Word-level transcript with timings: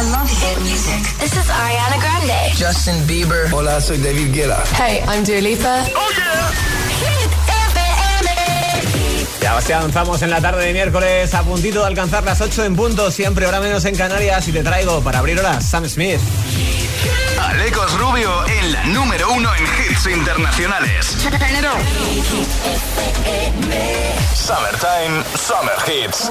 I 0.00 0.02
love 0.04 0.30
hit 0.30 0.58
music. 0.62 1.02
This 1.18 1.36
is 1.36 1.46
Ariana 1.50 2.00
Grande. 2.00 2.56
Justin 2.56 3.06
Bieber. 3.06 3.52
Hola, 3.52 3.82
soy 3.82 3.98
David 3.98 4.32
Guetta. 4.32 4.62
Hey, 4.74 5.02
I'm 5.06 5.24
Dua 5.24 5.42
Lipa. 5.42 5.84
Oh 5.94 6.10
yeah. 6.16 6.50
Hit 7.02 7.30
FM. 7.68 9.42
Ya 9.42 9.60
se 9.60 9.74
avanzamos 9.74 10.22
en 10.22 10.30
la 10.30 10.40
tarde 10.40 10.64
de 10.64 10.72
miércoles 10.72 11.34
a 11.34 11.42
puntito 11.42 11.80
de 11.80 11.86
alcanzar 11.86 12.24
las 12.24 12.40
8 12.40 12.64
en 12.64 12.76
punto, 12.76 13.10
siempre 13.10 13.46
hora 13.46 13.60
menos 13.60 13.84
en 13.84 13.94
Canarias 13.94 14.48
y 14.48 14.52
te 14.52 14.62
traigo 14.62 15.02
para 15.02 15.18
abrir 15.18 15.38
horas 15.38 15.68
Sam 15.68 15.86
Smith. 15.86 16.18
Alecos 17.38 17.92
Rubio 17.98 18.32
en 18.46 18.72
la 18.72 18.84
número 18.84 19.30
uno 19.32 19.50
en 19.54 19.64
hits 19.64 20.06
internacionales. 20.06 21.14
Summertime, 24.34 25.22
Summer 25.36 25.76
Hits. 25.86 26.30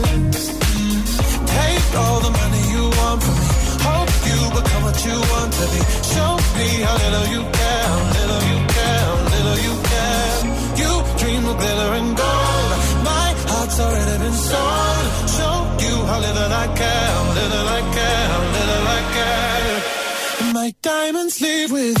Sleep 21.41 21.71
with 21.71 22.00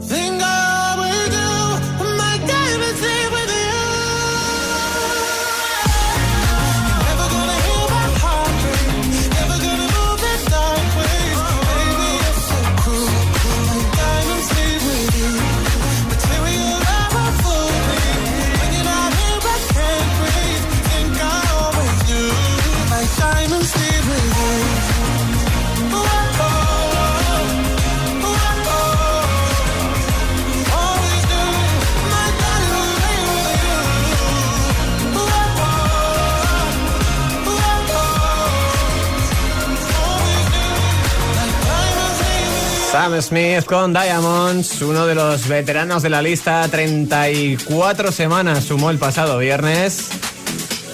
Sam 42.91 43.21
Smith 43.21 43.63
con 43.63 43.93
Diamonds, 43.93 44.81
uno 44.81 45.07
de 45.07 45.15
los 45.15 45.47
veteranos 45.47 46.03
de 46.03 46.09
la 46.09 46.21
lista, 46.21 46.67
34 46.69 48.11
semanas 48.11 48.65
sumó 48.65 48.89
el 48.89 48.97
pasado 48.97 49.37
viernes, 49.37 50.09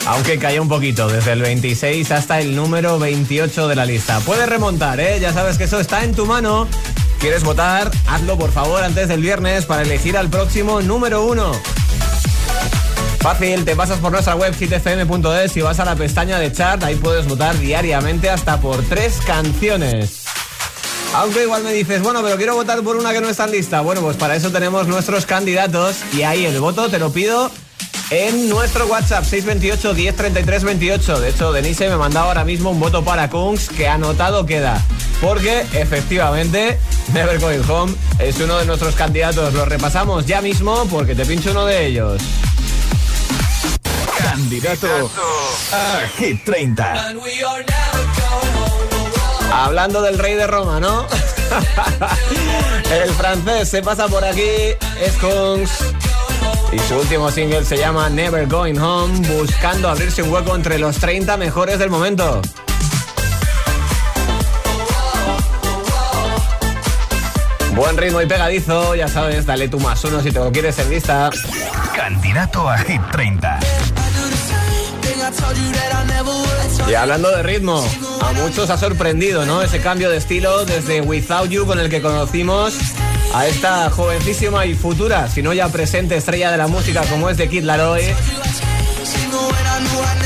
aunque 0.06 0.38
cayó 0.38 0.62
un 0.62 0.69
poquito, 0.69 1.07
desde 1.07 1.31
el 1.31 1.41
26 1.41 2.12
hasta 2.12 2.40
el 2.40 2.56
número 2.56 3.00
28 3.00 3.68
de 3.68 3.75
la 3.75 3.86
lista. 3.86 4.19
Puedes 4.19 4.47
remontar, 4.47 5.00
¿eh? 5.00 5.19
Ya 5.19 5.34
sabes 5.34 5.57
que 5.57 5.63
eso 5.63 5.80
está 5.80 6.03
en 6.03 6.13
tu 6.13 6.28
mano. 6.28 6.68
¿Quieres 7.19 7.44
votar? 7.44 7.90
Hazlo 8.06 8.38
por 8.38 8.52
favor 8.52 8.84
antes 8.84 9.07
del 9.07 9.22
viernes 9.22 9.66
para 9.66 9.81
elegir 9.81 10.18
al 10.18 10.30
próximo 10.30 10.81
número 10.81 11.25
uno. 11.25 11.52
Fácil, 13.22 13.66
te 13.66 13.75
pasas 13.75 13.97
por 13.97 14.12
nuestra 14.12 14.36
web 14.36 14.53
hitfm.es 14.53 15.57
y 15.57 15.62
vas 15.62 15.80
a 15.80 15.86
la 15.86 15.96
pestaña 15.96 16.38
de 16.38 16.52
chat, 16.52 16.84
ahí 16.84 16.96
puedes 16.96 17.28
votar 17.28 17.57
diariamente 17.57 18.30
hasta 18.30 18.62
por 18.62 18.83
tres 18.83 19.18
canciones. 19.25 20.26
Aunque 21.18 21.42
igual 21.42 21.64
me 21.64 21.74
dices, 21.74 22.04
bueno, 22.04 22.22
pero 22.22 22.38
quiero 22.38 22.54
votar 22.54 22.84
por 22.84 22.96
una 22.96 23.12
que 23.12 23.22
no 23.22 23.28
está 23.28 23.46
en 23.46 23.52
lista. 23.52 23.81
Bueno, 23.81 24.02
pues 24.02 24.16
para 24.18 24.36
eso 24.36 24.52
tenemos 24.52 24.86
nuestros 24.86 25.25
candidatos 25.25 25.96
y 26.14 26.22
ahí 26.22 26.46
el 26.46 26.60
voto 26.60 26.90
te 26.90 27.00
lo 27.00 27.12
pido 27.12 27.50
en 28.12 28.48
nuestro 28.48 28.86
WhatsApp 28.86 29.24
628 29.24 29.96
1033 29.96 30.64
28. 30.64 31.19
De 31.19 31.30
hecho, 31.30 31.52
Denise 31.52 31.88
me 31.88 31.96
ha 31.96 31.98
mandado 31.98 32.28
ahora 32.28 32.46
mismo 32.46 32.69
un 32.69 32.80
voto 32.80 33.04
para 33.04 33.31
Kungs 33.31 33.69
que 33.69 33.88
anotado 33.88 34.46
queda. 34.46 34.80
Porque 35.19 35.62
efectivamente 35.74 36.78
Never 37.12 37.40
Going 37.40 37.68
Home 37.68 37.96
es 38.19 38.40
uno 38.40 38.60
de 38.60 38.66
nuestros 38.66 38.94
candidatos. 38.94 39.56
Lo 39.56 39.66
repasamos 39.66 40.28
ya 40.28 40.42
mismo 40.42 40.86
porque 40.86 41.16
te 41.16 41.25
pincho 41.25 41.50
uno 41.50 41.66
de 41.66 41.88
ellos. 41.88 42.22
Candidato 44.19 45.10
a 45.74 46.08
Hit 46.19 46.46
30. 46.46 46.94
Hablando 49.51 50.01
del 50.01 50.17
rey 50.19 50.35
de 50.35 50.47
Roma, 50.47 50.79
¿no? 50.79 51.05
El 52.91 53.09
francés 53.11 53.69
se 53.69 53.81
pasa 53.81 54.07
por 54.07 54.23
aquí, 54.23 54.41
es 55.01 55.17
Y 56.71 56.79
su 56.79 56.95
último 56.95 57.31
single 57.31 57.65
se 57.65 57.77
llama 57.77 58.09
Never 58.09 58.47
Going 58.47 58.77
Home, 58.77 59.19
buscando 59.27 59.89
abrirse 59.89 60.21
un 60.21 60.31
hueco 60.31 60.55
entre 60.55 60.77
los 60.77 60.97
30 60.97 61.38
mejores 61.38 61.79
del 61.79 61.89
momento. 61.89 62.41
Buen 67.77 67.95
ritmo 67.95 68.21
y 68.21 68.25
pegadizo, 68.25 68.95
ya 68.95 69.07
sabes, 69.07 69.45
dale 69.45 69.69
tú 69.69 69.79
más 69.79 70.03
uno 70.03 70.19
si 70.21 70.31
te 70.31 70.39
lo 70.39 70.51
quieres 70.51 70.79
en 70.79 70.89
lista. 70.89 71.29
Candidato 71.95 72.67
a 72.67 72.79
Hit 72.79 73.01
30. 73.11 73.59
Y 76.89 76.94
hablando 76.94 77.29
de 77.29 77.44
ritmo, 77.44 77.85
a 78.21 78.31
muchos 78.33 78.69
ha 78.69 78.77
sorprendido, 78.77 79.45
¿no? 79.45 79.62
Ese 79.62 79.81
cambio 79.81 80.09
de 80.09 80.18
estilo 80.18 80.65
desde 80.65 81.01
Without 81.01 81.50
You 81.50 81.65
con 81.65 81.79
el 81.79 81.89
que 81.89 82.01
conocimos 82.01 82.75
a 83.33 83.45
esta 83.47 83.89
jovencísima 83.89 84.65
y 84.65 84.74
futura, 84.74 85.29
si 85.29 85.41
no 85.41 85.53
ya 85.53 85.68
presente 85.69 86.15
estrella 86.15 86.51
de 86.51 86.57
la 86.57 86.68
música 86.68 87.01
como 87.09 87.29
es 87.29 87.38
de 87.38 87.50
Kid 87.50 87.63
Laroi. 87.63 88.03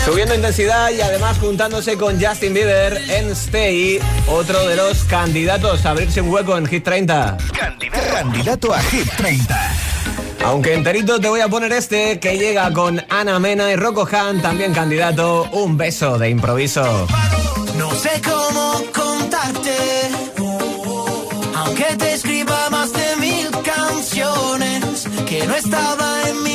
Subiendo 0.05 0.35
intensidad 0.35 0.91
y 0.91 1.01
además 1.01 1.37
juntándose 1.39 1.97
con 1.97 2.23
Justin 2.23 2.53
Bieber 2.53 2.97
en 3.09 3.31
Stay, 3.31 3.99
otro 4.27 4.67
de 4.67 4.75
los 4.75 5.03
candidatos 5.05 5.85
a 5.85 5.91
abrirse 5.91 6.21
un 6.21 6.29
hueco 6.29 6.57
en 6.57 6.65
Hit 6.65 6.83
30. 6.83 7.37
Candidato, 7.57 8.13
candidato 8.13 8.73
a 8.73 8.81
Hit 8.81 9.07
30. 9.15 9.90
Aunque 10.43 10.73
enterito 10.73 11.19
te 11.19 11.29
voy 11.29 11.41
a 11.41 11.47
poner 11.47 11.71
este 11.71 12.19
que 12.19 12.37
llega 12.37 12.71
con 12.73 13.01
Ana 13.09 13.39
Mena 13.39 13.71
y 13.71 13.75
Rocco 13.75 14.07
Han, 14.11 14.41
también 14.41 14.73
candidato 14.73 15.47
Un 15.51 15.77
beso 15.77 16.17
de 16.17 16.29
improviso. 16.29 16.83
No 17.77 17.91
sé 17.91 18.21
cómo 18.23 18.81
contarte, 18.93 19.77
aunque 21.55 21.85
te 21.97 22.13
escriba 22.13 22.69
más 22.69 22.91
de 22.91 23.15
mil 23.17 23.49
canciones 23.63 25.07
que 25.27 25.45
no 25.47 25.55
estaba 25.55 26.29
en 26.29 26.43
mi 26.43 26.50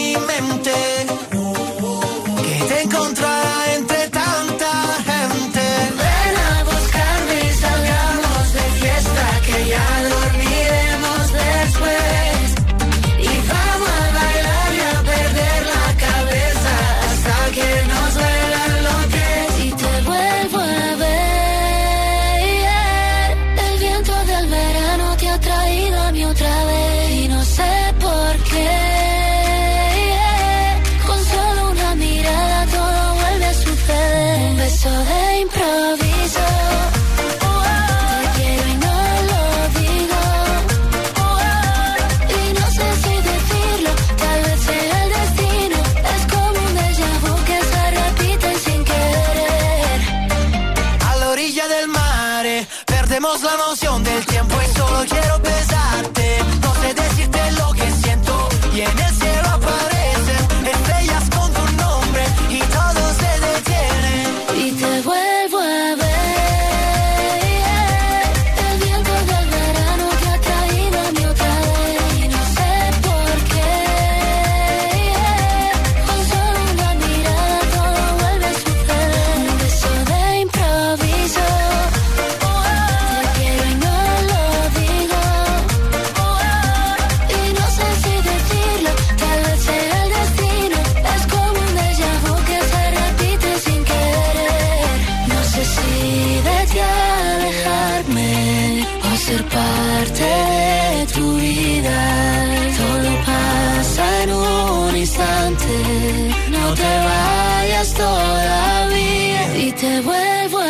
no 106.51 106.75
te 106.75 106.83
vayas 106.83 107.95
todavía. 107.95 109.57
Y 109.57 109.73
te 109.73 110.01
vuelvo 110.01 110.59
a... 110.61 110.66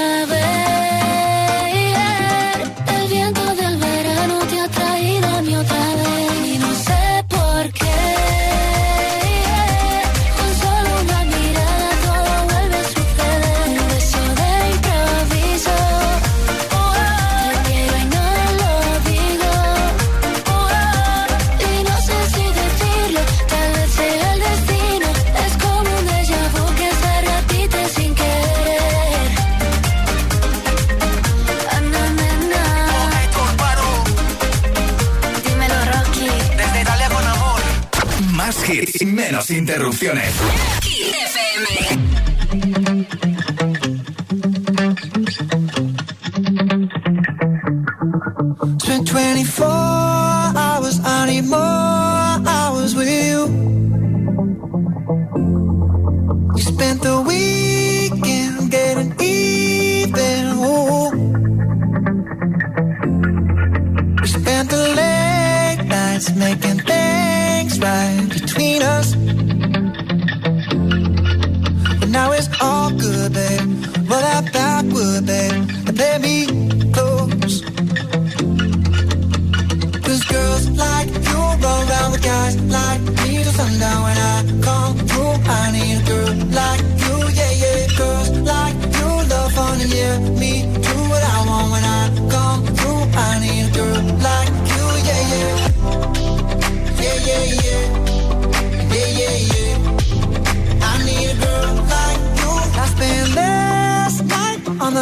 Planet. 40.17 40.41
Yeah! 40.41 40.75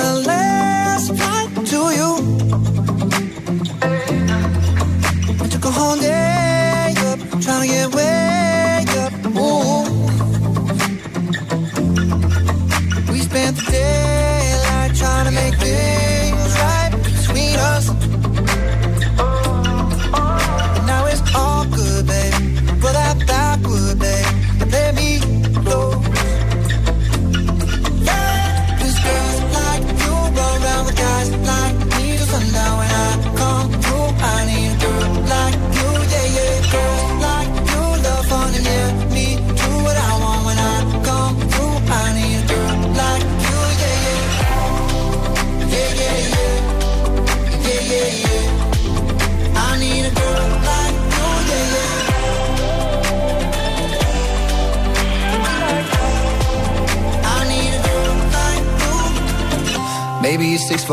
the 0.05 0.21
last 0.21 0.44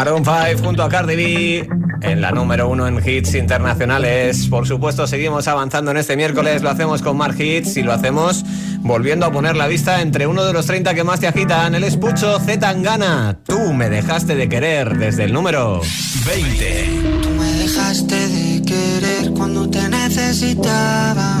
Maroon 0.00 0.24
5 0.24 0.62
junto 0.64 0.82
a 0.82 0.88
Cardi 0.88 1.14
B 1.14 1.68
en 2.00 2.20
la 2.22 2.30
número 2.30 2.68
uno 2.68 2.86
en 2.86 3.06
hits 3.06 3.34
internacionales. 3.34 4.46
Por 4.46 4.66
supuesto, 4.66 5.06
seguimos 5.06 5.46
avanzando 5.46 5.90
en 5.90 5.98
este 5.98 6.16
miércoles. 6.16 6.62
Lo 6.62 6.70
hacemos 6.70 7.02
con 7.02 7.18
más 7.18 7.38
hits 7.38 7.76
y 7.76 7.82
lo 7.82 7.92
hacemos 7.92 8.42
volviendo 8.90 9.24
a 9.24 9.30
poner 9.30 9.56
la 9.56 9.68
vista 9.68 10.02
entre 10.02 10.26
uno 10.26 10.44
de 10.44 10.52
los 10.52 10.66
30 10.66 10.94
que 10.94 11.04
más 11.04 11.20
te 11.20 11.28
agitan. 11.28 11.76
El 11.76 11.84
espucho 11.84 12.40
Z 12.40 12.58
Tangana. 12.58 13.38
Tú 13.44 13.72
me 13.72 13.88
dejaste 13.88 14.34
de 14.34 14.48
querer 14.48 14.98
desde 14.98 15.24
el 15.24 15.32
número 15.32 15.80
20. 16.26 17.20
Tú 17.22 17.30
me 17.30 17.52
dejaste 17.52 18.28
de 18.28 18.62
querer 18.62 19.30
cuando 19.30 19.70
te 19.70 19.88
necesitaba, 19.88 21.38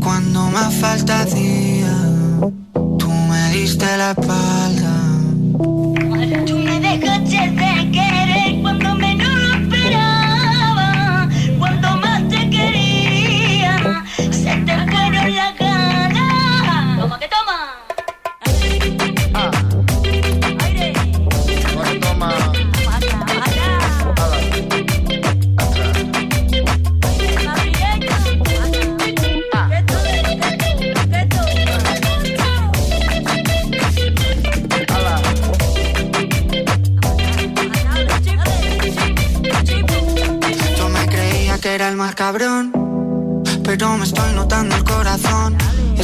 cuando 0.00 0.50
más 0.50 0.74
falta 0.74 1.20
hacía. 1.20 1.96
Tú 2.98 3.08
me 3.08 3.50
diste 3.52 3.86
la 3.96 4.10
espalda. 4.10 5.03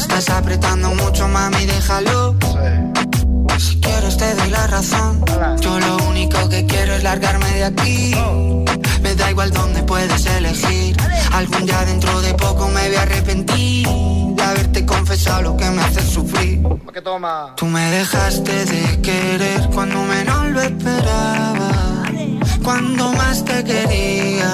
Estás 0.00 0.30
apretando 0.30 0.95
mucho, 0.95 1.28
mami, 1.28 1.66
déjalo. 1.66 2.35
Si 3.59 3.78
quieres 3.80 4.16
te 4.16 4.35
doy 4.35 4.49
la 4.49 4.66
razón. 4.66 5.23
Yo 5.61 5.78
lo 5.78 5.99
único 6.09 6.49
que 6.49 6.64
quiero 6.64 6.95
es 6.95 7.02
largarme 7.02 7.50
de 7.52 7.64
aquí. 7.64 8.14
Me 9.02 9.14
da 9.14 9.30
igual 9.30 9.50
dónde 9.50 9.83
puedes 9.83 10.25
elegir. 10.25 10.97
Algún 11.33 11.66
día 11.66 11.85
dentro 11.85 12.19
de 12.23 12.33
poco 12.33 12.66
me 12.69 12.88
voy 12.88 12.97
a 12.97 13.02
arrepentir 13.02 13.87
de 14.37 14.42
haberte 14.42 14.87
confesado 14.87 15.42
lo 15.42 15.57
que 15.59 15.69
me 15.69 15.83
hace 15.83 16.00
sufrir. 16.00 16.62
Tú 17.57 17.66
me 17.66 17.90
dejaste 17.90 18.64
de 18.64 19.02
querer 19.02 19.69
cuando 19.75 20.02
menos 20.02 20.47
lo 20.49 20.62
esperaba. 20.62 21.71
Cuando 22.64 23.12
más 23.12 23.45
te 23.45 23.62
quería, 23.64 24.50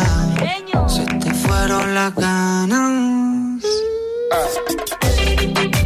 se 0.89 1.05
te 1.05 1.33
fueron 1.35 1.95
las 1.95 2.13
ganas. 2.17 3.63
De 5.37 5.86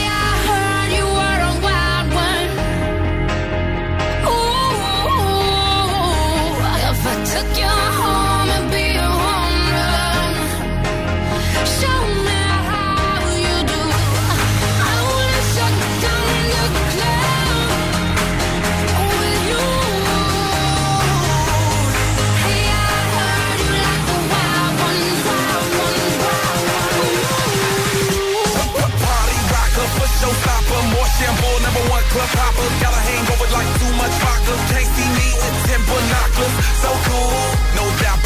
shampoo, 31.21 31.57
number 31.61 31.83
one 31.93 32.05
club 32.09 32.31
hopper. 32.33 32.67
Got 32.81 32.93
a 32.97 33.01
hangover 33.05 33.49
like 33.53 33.69
too 33.77 33.93
much 34.01 34.13
vodka. 34.21 34.53
Can't 34.73 34.89
see 34.97 35.09
me 35.17 35.27
with 35.37 35.57
ten 35.69 35.81
binoculars. 35.85 36.55
So 36.81 36.89
cool, 37.05 37.37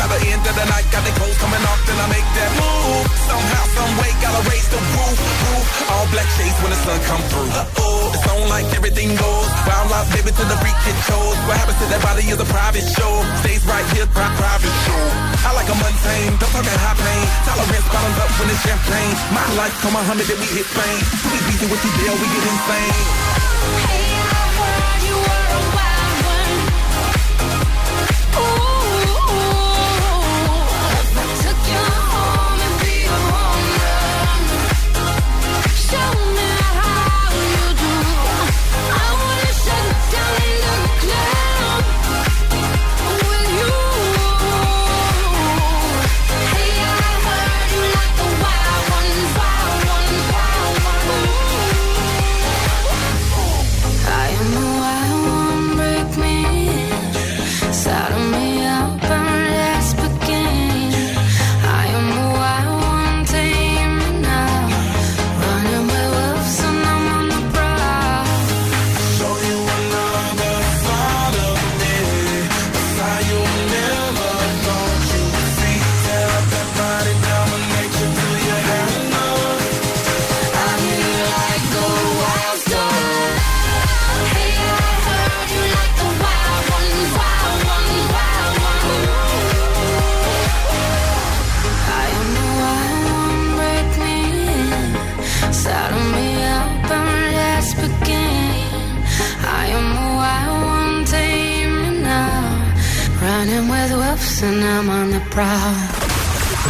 by 0.10 0.18
the 0.22 0.30
end 0.30 0.44
of 0.46 0.56
the 0.56 0.66
night, 0.70 0.86
got 0.94 1.02
the 1.06 1.14
clothes 1.18 1.38
coming 1.42 1.62
off, 1.66 1.82
then 1.88 1.98
I 1.98 2.08
make 2.14 2.28
that 2.38 2.52
move. 2.60 3.06
Somehow, 3.26 3.64
some 3.74 3.92
way, 3.98 4.12
gotta 4.22 4.42
raise 4.50 4.68
the 4.70 4.80
roof, 4.94 5.18
roof. 5.18 5.66
All 5.90 6.06
black 6.14 6.30
shades 6.38 6.58
when 6.62 6.72
the 6.74 6.80
sun 6.86 6.98
come 7.10 7.24
through. 7.32 7.50
Uh-oh, 7.50 8.14
it's 8.14 8.26
on 8.30 8.46
like 8.50 8.68
everything 8.78 9.14
goes. 9.18 9.50
Wild 9.66 9.92
out, 9.94 10.06
baby, 10.14 10.30
to 10.30 10.44
the 10.46 10.58
freak 10.62 10.78
it 10.86 10.98
shows. 11.10 11.38
What 11.50 11.58
happens 11.58 11.80
to 11.82 11.88
that 11.90 12.02
body 12.06 12.26
is 12.30 12.38
a 12.38 12.48
private 12.50 12.86
show. 12.86 13.14
Stays 13.42 13.64
right 13.66 13.86
here, 13.98 14.06
pri- 14.10 14.36
private 14.38 14.76
show. 14.86 15.04
I 15.46 15.54
like 15.58 15.70
a 15.70 15.78
mundane, 15.78 16.34
don't 16.38 16.52
talk 16.54 16.66
at 16.66 16.80
high 16.82 16.98
pain. 16.98 17.26
Tolerance 17.46 17.88
bottoms 17.90 18.18
up 18.22 18.32
when 18.38 18.48
it's 18.54 18.62
champagne. 18.62 19.16
My 19.34 19.46
life, 19.58 19.76
come 19.82 19.94
Muhammad, 19.94 20.26
then 20.30 20.38
we 20.38 20.48
hit 20.54 20.68
Spain. 20.70 21.00
We 21.34 21.38
beat 21.50 21.62
with 21.66 21.82
you, 21.82 21.94
deal, 22.02 22.16
we 22.18 22.28
get 22.30 22.44
insane. 22.46 22.94
Hey, 23.90 24.15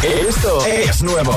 Esto 0.02 0.66
es 0.66 1.00
nuevo. 1.04 1.32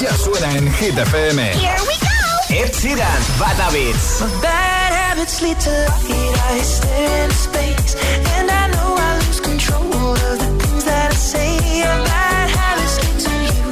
Ya 0.00 0.16
suena 0.16 0.56
en 0.56 0.72
Hit 0.72 0.96
FM. 0.96 1.42
Here 1.52 1.76
we 1.86 1.94
go. 2.00 2.08
Ed 2.54 2.72
Sheeran, 2.72 3.38
Bad 3.38 3.60
Habits. 3.60 4.22
Bad 4.40 4.92
habits 4.94 5.42
lead 5.42 5.60
to 5.60 5.70
light. 5.70 6.52
I 6.52 6.62
stare 6.62 7.24
into 7.24 7.36
space, 7.36 7.96
and 8.38 8.50
I 8.50 8.68
know 8.68 8.96
I 8.96 9.18
lose 9.26 9.40
control 9.42 9.92
of 10.14 10.38
the 10.38 10.46
things 10.64 10.84
that 10.84 11.12
I 11.12 11.14
say. 11.14 11.58
Bad 11.82 12.48
habits 12.48 12.96
lead 13.04 13.20
to 13.20 13.30
you. 13.44 13.70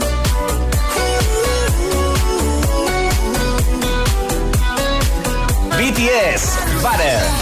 BTS, 5.79 6.83
Butter. 6.83 7.38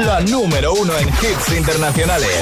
La 0.00 0.20
número 0.20 0.72
uno 0.72 0.96
en 0.96 1.08
hits 1.08 1.52
internacionales. 1.56 2.40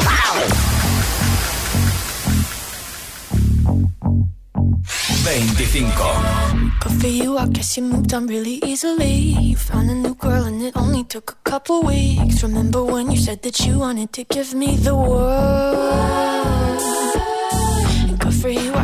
Good 6.80 7.00
for 7.00 7.06
you, 7.06 7.38
I 7.38 7.46
guess 7.46 7.76
you 7.76 7.82
moved 7.84 8.12
on 8.14 8.26
really 8.26 8.60
easily. 8.64 9.12
You 9.12 9.56
found 9.56 9.90
a 9.90 9.94
new 9.94 10.14
girl 10.14 10.44
and 10.44 10.62
it 10.62 10.76
only 10.76 11.04
took 11.04 11.32
a 11.32 11.50
couple 11.50 11.82
weeks. 11.82 12.42
Remember 12.42 12.82
when 12.84 13.10
you 13.10 13.18
said 13.18 13.42
that 13.42 13.60
you 13.60 13.78
wanted 13.78 14.12
to 14.14 14.24
give 14.24 14.54
me 14.54 14.76
the 14.76 14.94
world? 14.94 16.60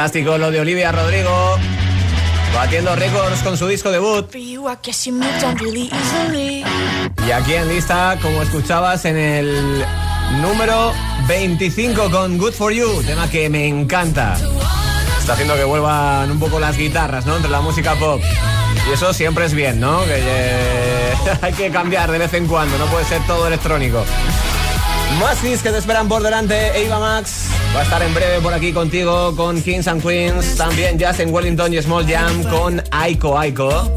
Fantástico 0.00 0.38
lo 0.38 0.50
de 0.50 0.60
Olivia 0.60 0.92
Rodrigo. 0.92 1.58
Batiendo 2.54 2.96
récords 2.96 3.42
con 3.42 3.58
su 3.58 3.66
disco 3.66 3.90
debut. 3.90 4.34
Y 7.26 7.30
aquí 7.30 7.52
en 7.52 7.68
lista, 7.68 8.18
como 8.22 8.40
escuchabas, 8.40 9.04
en 9.04 9.18
el 9.18 9.84
número 10.40 10.94
25 11.28 12.10
con 12.10 12.38
Good 12.38 12.54
For 12.54 12.72
You, 12.72 13.02
tema 13.02 13.28
que 13.28 13.50
me 13.50 13.68
encanta. 13.68 14.38
Está 15.18 15.34
haciendo 15.34 15.54
que 15.54 15.64
vuelvan 15.64 16.30
un 16.30 16.40
poco 16.40 16.58
las 16.58 16.78
guitarras, 16.78 17.26
¿no? 17.26 17.36
Entre 17.36 17.50
la 17.50 17.60
música 17.60 17.94
pop. 17.96 18.22
Y 18.88 18.94
eso 18.94 19.12
siempre 19.12 19.44
es 19.44 19.52
bien, 19.52 19.80
¿no? 19.80 20.02
Que 20.06 20.16
eh, 20.16 21.14
hay 21.42 21.52
que 21.52 21.70
cambiar 21.70 22.10
de 22.10 22.16
vez 22.16 22.32
en 22.32 22.46
cuando, 22.46 22.78
no 22.78 22.86
puede 22.86 23.04
ser 23.04 23.20
todo 23.26 23.46
electrónico. 23.46 24.02
Más 25.20 25.44
hits 25.44 25.62
que 25.62 25.70
te 25.70 25.76
esperan 25.76 26.08
por 26.08 26.22
delante, 26.22 26.82
Eva 26.82 26.98
Max 26.98 27.39
va 27.74 27.80
a 27.80 27.82
estar 27.82 28.02
en 28.02 28.12
breve 28.14 28.40
por 28.40 28.52
aquí 28.52 28.72
contigo 28.72 29.34
con 29.36 29.60
Kings 29.62 29.86
and 29.86 30.02
Queens, 30.02 30.56
también 30.56 30.98
en 31.00 31.32
Wellington 31.32 31.72
y 31.72 31.82
Small 31.82 32.06
Jam 32.06 32.42
con 32.44 32.82
Aiko 32.90 33.38
Aiko. 33.38 33.92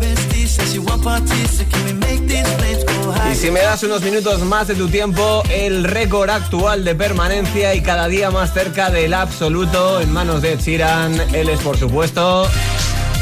Y 3.32 3.36
si 3.36 3.52
me 3.52 3.62
das 3.62 3.84
unos 3.84 4.02
minutos 4.02 4.42
más 4.42 4.68
de 4.68 4.76
tu 4.76 4.88
tiempo, 4.90 5.44
el 5.50 5.84
récord 5.84 6.30
actual 6.30 6.86
de 6.86 6.94
permanencia 6.94 7.74
y 7.74 7.82
cada 7.82 8.08
día 8.08 8.30
más 8.30 8.54
cerca 8.54 8.90
del 8.90 9.14
absoluto 9.14 10.02
en 10.02 10.12
manos 10.12 10.42
de 10.42 10.58
Chiran. 10.58 11.20
Él 11.34 11.50
es, 11.50 11.60
por 11.62 11.78
supuesto, 11.78 12.48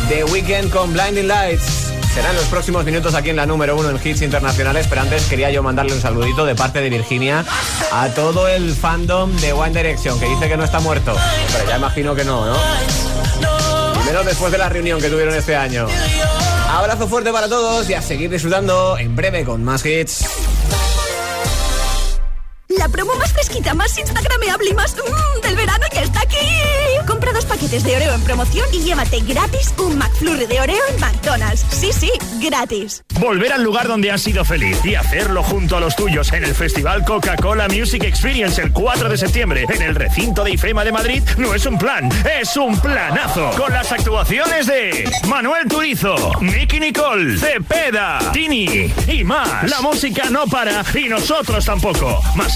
The 0.10 0.26
Weeknd 0.26 0.70
con 0.70 0.92
Blinding 0.94 1.28
Lights. 1.28 1.91
Serán 2.14 2.36
los 2.36 2.46
próximos 2.46 2.84
minutos 2.84 3.16
aquí 3.16 3.30
en 3.30 3.38
la 3.38 3.46
número 3.46 3.78
uno 3.78 3.90
en 3.90 4.00
hits 4.04 4.22
internacionales, 4.22 4.86
pero 4.90 5.02
antes 5.02 5.26
quería 5.28 5.50
yo 5.50 5.64
mandarle 5.64 5.94
un 5.94 6.02
saludito 6.02 6.46
de 6.46 6.56
parte 6.56 6.82
de 6.82 6.90
Virginia 6.90 7.46
a 7.92 8.10
todo 8.10 8.50
el 8.50 8.76
fandom 8.76 9.34
de 9.38 9.54
One 9.54 9.70
Direction, 9.72 10.20
que 10.20 10.28
dice 10.28 10.50
que 10.50 10.58
no 10.58 10.66
está 10.66 10.82
muerto. 10.82 11.16
Pero 11.54 11.70
ya 11.70 11.78
imagino 11.78 12.14
que 12.14 12.26
no, 12.26 12.46
¿no? 12.46 12.58
Y 14.02 14.06
menos 14.06 14.26
después 14.26 14.52
de 14.52 14.58
la 14.58 14.68
reunión 14.68 15.00
que 15.00 15.10
tuvieron 15.10 15.34
este 15.34 15.56
año. 15.56 15.88
Abrazo 16.70 17.08
fuerte 17.08 17.32
para 17.32 17.48
todos 17.48 17.90
y 17.90 17.94
a 17.94 18.02
seguir 18.02 18.30
disfrutando 18.30 18.98
en 18.98 19.16
breve 19.16 19.46
con 19.46 19.64
más 19.64 19.86
hits. 19.86 20.26
La 22.78 22.88
promo 22.88 23.14
más 23.16 23.34
fresquita, 23.34 23.74
más 23.74 23.98
instagrameable 23.98 24.70
y 24.70 24.74
más 24.74 24.96
mmm, 24.96 25.42
del 25.42 25.56
verano 25.56 25.86
ya 25.94 26.02
está 26.02 26.22
aquí. 26.22 26.38
Compra 27.08 27.34
dos 27.34 27.46
paquetes 27.46 27.84
de 27.84 27.96
Oreo 27.96 28.14
en 28.14 28.24
promoción 28.24 28.66
y 28.72 28.80
llévate 28.80 29.20
gratis 29.22 29.74
un 29.78 29.98
McFlurry 29.98 30.46
de 30.46 30.62
Oreo 30.62 30.84
en 30.90 31.00
McDonald's. 31.00 31.66
Sí, 31.70 31.92
sí, 31.92 32.12
gratis. 32.40 33.04
Volver 33.20 33.54
al 33.54 33.64
lugar 33.64 33.88
donde 33.88 34.12
has 34.12 34.22
sido 34.22 34.46
feliz 34.46 34.78
y 34.86 34.96
hacerlo 34.96 35.44
junto 35.44 35.76
a 35.76 35.80
los 35.80 35.96
tuyos 35.96 36.32
en 36.34 36.44
el 36.44 36.56
Festival 36.56 37.04
Coca-Cola 37.04 37.68
Music 37.68 38.04
Experience 38.04 38.62
el 38.62 38.72
4 38.72 39.10
de 39.10 39.18
septiembre 39.18 39.66
en 39.70 39.82
el 39.82 39.96
recinto 39.96 40.44
de 40.44 40.52
IFEMA 40.52 40.84
de 40.84 40.92
Madrid 40.92 41.24
no 41.38 41.54
es 41.54 41.66
un 41.66 41.78
plan, 41.78 42.10
es 42.40 42.56
un 42.56 42.80
planazo. 42.80 43.52
Con 43.58 43.74
las 43.74 43.92
actuaciones 43.92 44.68
de 44.68 45.12
Manuel 45.28 45.68
Turizo, 45.68 46.16
Nicky 46.40 46.80
Nicole, 46.80 47.38
Cepeda, 47.38 48.20
Tini 48.32 48.94
y 49.08 49.24
más. 49.24 49.70
La 49.70 49.82
música 49.82 50.30
no 50.30 50.46
para 50.48 50.84
y 50.94 51.10
nosotros 51.10 51.66
tampoco. 51.66 52.22
Más 52.36 52.56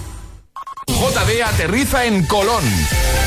JD 0.91 1.41
aterriza 1.43 2.05
en 2.05 2.25
Colón. 2.25 2.63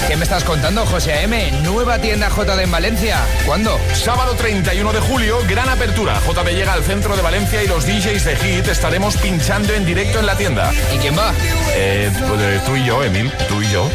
¿Qué 0.07 0.17
me 0.17 0.25
estás 0.25 0.45
contando, 0.45 0.85
José 0.87 1.23
M? 1.23 1.51
¿Nueva 1.63 1.99
tienda 1.99 2.29
JD 2.29 2.61
en 2.61 2.71
Valencia? 2.71 3.19
¿Cuándo? 3.47 3.79
Sábado 3.95 4.35
31 4.35 4.93
de 4.93 5.01
julio, 5.01 5.39
gran 5.49 5.69
apertura. 5.69 6.21
JD 6.21 6.55
llega 6.55 6.75
al 6.75 6.85
centro 6.85 7.17
de 7.17 7.23
Valencia 7.23 7.63
y 7.63 7.67
los 7.67 7.87
DJs 7.87 8.25
de 8.25 8.37
Hit 8.37 8.69
estaremos 8.69 9.17
pinchando 9.17 9.73
en 9.73 9.87
directo 9.87 10.21
en 10.21 10.27
la 10.27 10.37
tienda. 10.37 10.73
¿Y 10.95 10.99
quién 10.99 11.17
va? 11.17 11.33
Eh, 11.75 12.13
pues, 12.29 12.41
eh, 12.41 12.61
tú 12.67 12.77
y 12.77 12.85
yo, 12.85 13.03
Emil, 13.03 13.33
tú 13.49 13.63
y 13.63 13.71
yo. 13.71 13.89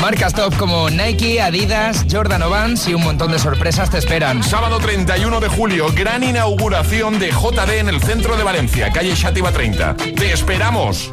Marcas 0.00 0.32
top 0.32 0.56
como 0.56 0.90
Nike, 0.90 1.40
Adidas, 1.40 2.06
Jordan 2.10 2.42
o 2.42 2.50
Vans 2.50 2.88
y 2.88 2.94
un 2.94 3.04
montón 3.04 3.30
de 3.30 3.38
sorpresas 3.38 3.90
te 3.90 3.98
esperan. 3.98 4.42
Sábado 4.42 4.78
31 4.78 5.40
de 5.40 5.48
julio, 5.48 5.86
gran 5.94 6.24
inauguración 6.24 7.18
de 7.18 7.30
JD 7.30 7.78
en 7.78 7.88
el 7.90 8.02
centro 8.02 8.36
de 8.36 8.42
Valencia, 8.42 8.90
calle 8.90 9.14
Xativa 9.14 9.52
30. 9.52 9.96
¡Te 10.16 10.32
esperamos! 10.32 11.12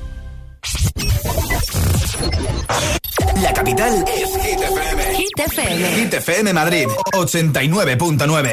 La 3.41 3.53
capital 3.53 4.05
es 4.07 4.29
Hit 4.45 4.59
FM. 4.61 5.15
Hit 5.15 5.39
FM. 5.39 5.87
Hit 5.95 6.13
FM 6.13 6.53
Madrid 6.53 6.87
89.9. 7.13 8.51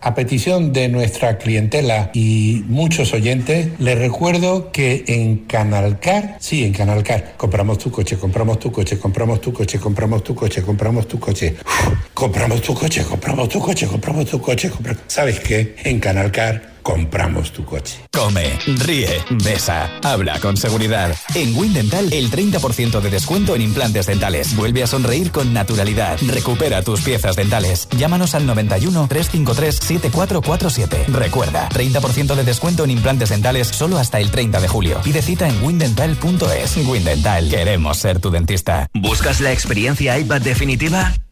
A 0.00 0.14
petición 0.14 0.72
de 0.72 0.88
nuestra 0.88 1.38
clientela 1.38 2.10
y 2.12 2.64
muchos 2.68 3.12
oyentes, 3.12 3.68
les 3.78 3.98
recuerdo 3.98 4.72
que 4.72 5.04
en 5.06 5.38
Canalcar, 5.46 6.36
sí, 6.40 6.64
en 6.64 6.72
Canalcar, 6.72 7.34
compramos 7.36 7.78
tu 7.78 7.90
coche, 7.90 8.16
compramos 8.16 8.58
tu 8.58 8.72
coche, 8.72 8.98
compramos 8.98 9.40
tu 9.40 9.52
coche, 9.52 9.78
compramos 9.78 10.22
tu 10.24 10.34
coche, 10.34 10.62
compramos 10.62 11.06
tu 11.08 11.18
coche, 11.20 11.54
compramos 12.14 12.60
tu 12.62 12.74
coche, 12.74 13.04
compramos 13.04 13.48
tu 13.48 13.60
coche, 13.60 13.86
compramos 13.86 14.26
tu 14.28 14.40
coche, 14.40 14.70
compra- 14.70 14.96
¿Sabes 15.06 15.40
qué? 15.40 15.76
En 15.84 16.00
Canalcar 16.00 16.75
compramos 16.86 17.50
tu 17.50 17.64
coche. 17.64 17.98
Come, 18.12 18.60
ríe, 18.78 19.20
besa, 19.42 19.90
habla 20.04 20.38
con 20.38 20.56
seguridad. 20.56 21.16
En 21.34 21.56
Windental, 21.56 22.12
el 22.12 22.30
30% 22.30 23.00
de 23.00 23.10
descuento 23.10 23.56
en 23.56 23.62
implantes 23.62 24.06
dentales. 24.06 24.54
Vuelve 24.54 24.84
a 24.84 24.86
sonreír 24.86 25.32
con 25.32 25.52
naturalidad. 25.52 26.16
Recupera 26.28 26.82
tus 26.82 27.00
piezas 27.00 27.34
dentales. 27.34 27.88
Llámanos 27.98 28.36
al 28.36 28.46
91 28.46 29.08
353 29.08 29.74
7447. 29.74 31.06
Recuerda, 31.08 31.68
30% 31.70 32.36
de 32.36 32.44
descuento 32.44 32.84
en 32.84 32.92
implantes 32.92 33.30
dentales 33.30 33.66
solo 33.66 33.98
hasta 33.98 34.20
el 34.20 34.30
30 34.30 34.60
de 34.60 34.68
julio. 34.68 35.00
Pide 35.02 35.22
cita 35.22 35.48
en 35.48 35.60
windental.es. 35.64 36.76
Windental, 36.86 37.48
queremos 37.48 37.98
ser 37.98 38.20
tu 38.20 38.30
dentista. 38.30 38.86
¿Buscas 38.94 39.40
la 39.40 39.50
experiencia 39.50 40.16
iPad 40.16 40.40
definitiva? 40.40 41.12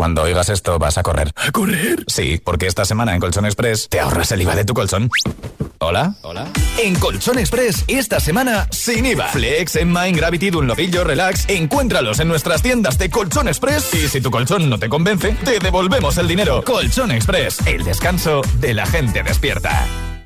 Cuando 0.00 0.22
oigas 0.22 0.48
esto, 0.48 0.78
vas 0.78 0.96
a 0.96 1.02
correr. 1.02 1.30
¿A 1.36 1.52
correr? 1.52 2.06
Sí, 2.06 2.40
porque 2.42 2.66
esta 2.66 2.86
semana 2.86 3.14
en 3.14 3.20
Colchón 3.20 3.44
Express 3.44 3.86
te 3.90 4.00
ahorras 4.00 4.32
el 4.32 4.40
IVA 4.40 4.56
de 4.56 4.64
tu 4.64 4.72
colchón. 4.72 5.10
¿Hola? 5.76 6.14
¿Hola? 6.22 6.48
En 6.78 6.94
Colchón 6.94 7.38
Express, 7.38 7.84
esta 7.86 8.18
semana, 8.18 8.66
sin 8.70 9.04
IVA. 9.04 9.28
Flex, 9.28 9.76
Enmine, 9.76 10.12
Gravity, 10.12 10.48
Dunlopillo, 10.48 11.04
Relax. 11.04 11.44
Encuéntralos 11.50 12.18
en 12.18 12.28
nuestras 12.28 12.62
tiendas 12.62 12.96
de 12.96 13.10
Colchón 13.10 13.48
Express. 13.48 13.92
Y 13.92 14.08
si 14.08 14.22
tu 14.22 14.30
colchón 14.30 14.70
no 14.70 14.78
te 14.78 14.88
convence, 14.88 15.36
te 15.44 15.58
devolvemos 15.58 16.16
el 16.16 16.28
dinero. 16.28 16.64
Colchón 16.64 17.10
Express, 17.10 17.58
el 17.66 17.84
descanso 17.84 18.40
de 18.58 18.72
la 18.72 18.86
gente 18.86 19.22
despierta. 19.22 19.86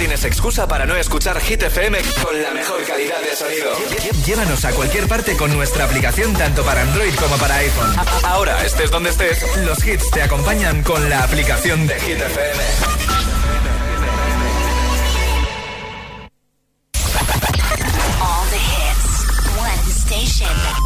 tienes 0.00 0.24
excusa 0.24 0.66
para 0.66 0.86
no 0.86 0.96
escuchar 0.96 1.38
Hit 1.42 1.62
FM 1.62 1.98
con 2.24 2.42
la 2.42 2.52
mejor 2.52 2.82
calidad 2.84 3.20
de 3.20 3.36
sonido. 3.36 3.70
Llévanos 4.24 4.64
a 4.64 4.72
cualquier 4.72 5.06
parte 5.06 5.36
con 5.36 5.52
nuestra 5.52 5.84
aplicación 5.84 6.32
tanto 6.32 6.64
para 6.64 6.80
Android 6.80 7.14
como 7.16 7.36
para 7.36 7.56
iPhone. 7.56 7.94
Ahora, 8.22 8.64
estés 8.64 8.90
donde 8.90 9.10
estés, 9.10 9.44
los 9.58 9.86
hits 9.86 10.10
te 10.10 10.22
acompañan 10.22 10.82
con 10.84 11.10
la 11.10 11.22
aplicación 11.22 11.86
de 11.86 12.00
Hit 12.00 12.16
FM. 12.16 13.09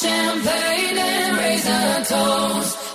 champagne 0.00 0.98
and 0.98 1.38
raisin 1.38 2.04
toast. 2.04 2.85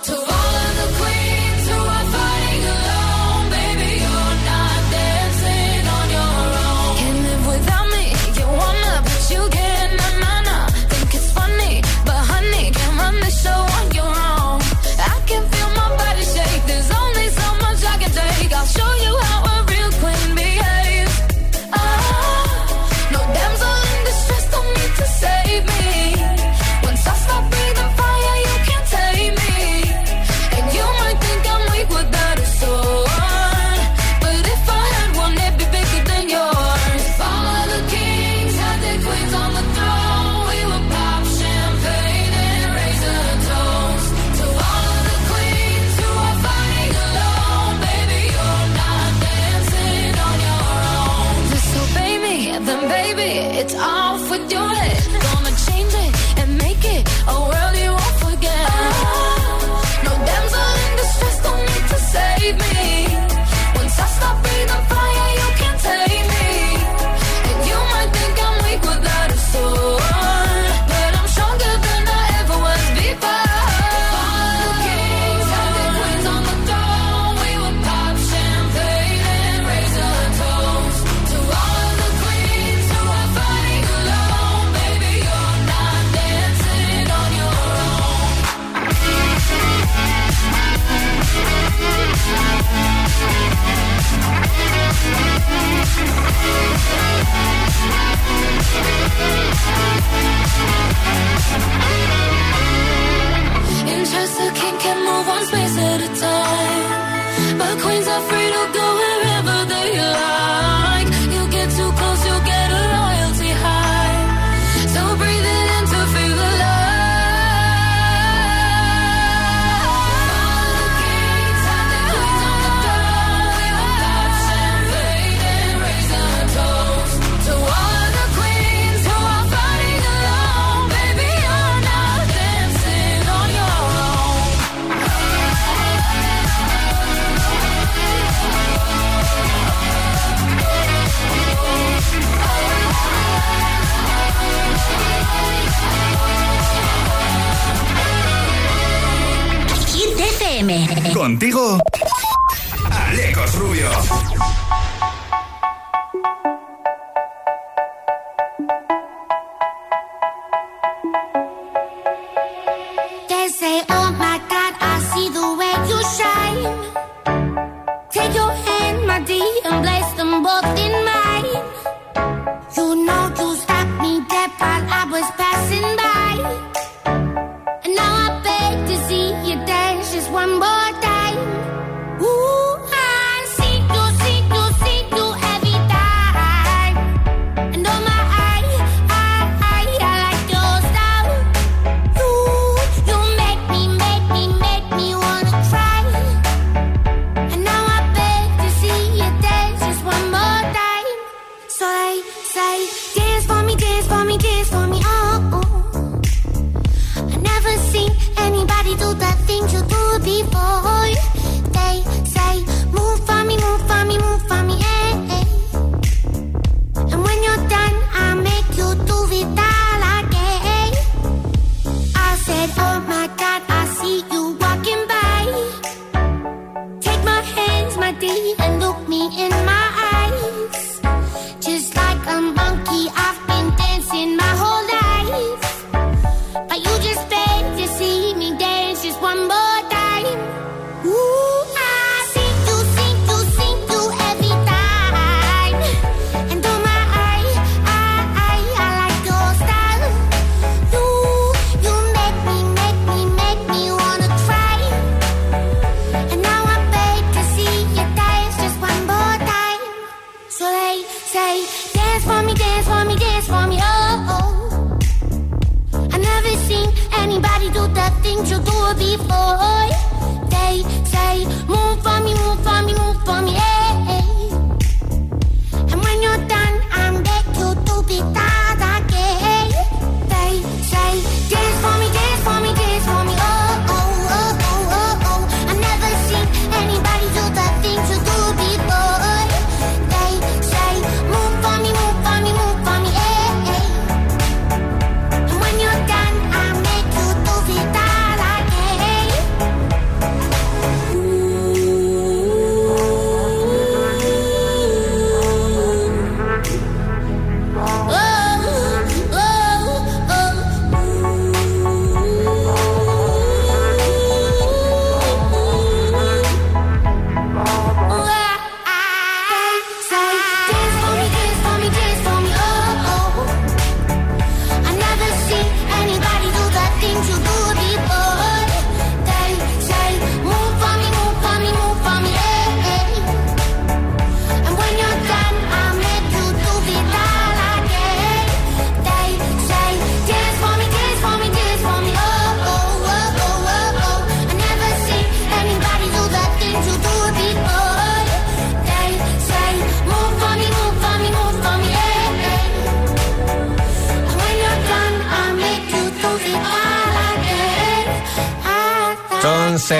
Contigo. 151.22 151.78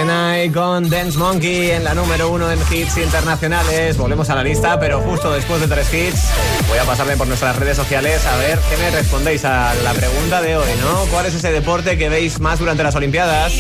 Con 0.03 0.91
Dance 0.91 1.17
Monkey 1.17 1.71
en 1.71 1.85
la 1.85 1.95
número 1.95 2.29
uno 2.29 2.51
en 2.51 2.59
hits 2.73 2.97
internacionales. 2.97 3.97
Volvemos 3.97 4.29
a 4.31 4.35
la 4.35 4.43
lista, 4.43 4.81
pero 4.81 5.01
justo 5.01 5.33
después 5.33 5.61
de 5.61 5.69
tres 5.69 5.95
hits 5.95 6.25
voy 6.69 6.79
a 6.79 6.83
pasarme 6.83 7.17
por 7.17 7.29
nuestras 7.29 7.55
redes 7.55 7.77
sociales 7.77 8.27
a 8.27 8.37
ver 8.37 8.59
qué 8.69 8.77
me 8.79 8.91
respondéis 8.91 9.45
a 9.45 9.73
la 9.85 9.93
pregunta 9.95 10.43
de 10.43 10.57
hoy, 10.57 10.69
¿no? 10.81 11.05
¿Cuál 11.13 11.27
es 11.27 11.35
ese 11.35 11.53
deporte 11.53 11.97
que 11.97 12.09
veis 12.09 12.41
más 12.41 12.59
durante 12.59 12.83
las 12.83 12.97
Olimpiadas? 12.97 13.53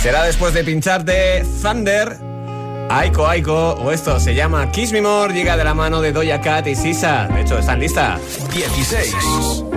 Será 0.00 0.22
después 0.22 0.54
de 0.54 0.62
pincharte 0.62 1.44
Thunder, 1.60 2.16
Aiko 2.90 3.26
Aiko 3.26 3.72
o 3.72 3.90
esto 3.90 4.20
se 4.20 4.36
llama 4.36 4.70
Kiss 4.70 4.92
Me 4.92 5.02
More, 5.02 5.34
llega 5.34 5.56
de 5.56 5.64
la 5.64 5.74
mano 5.74 6.00
de 6.00 6.12
Doja 6.12 6.40
Cat 6.40 6.68
y 6.68 6.76
Sisa. 6.76 7.26
De 7.26 7.40
hecho, 7.40 7.58
están 7.58 7.80
lista. 7.80 8.20
16. 8.54 9.67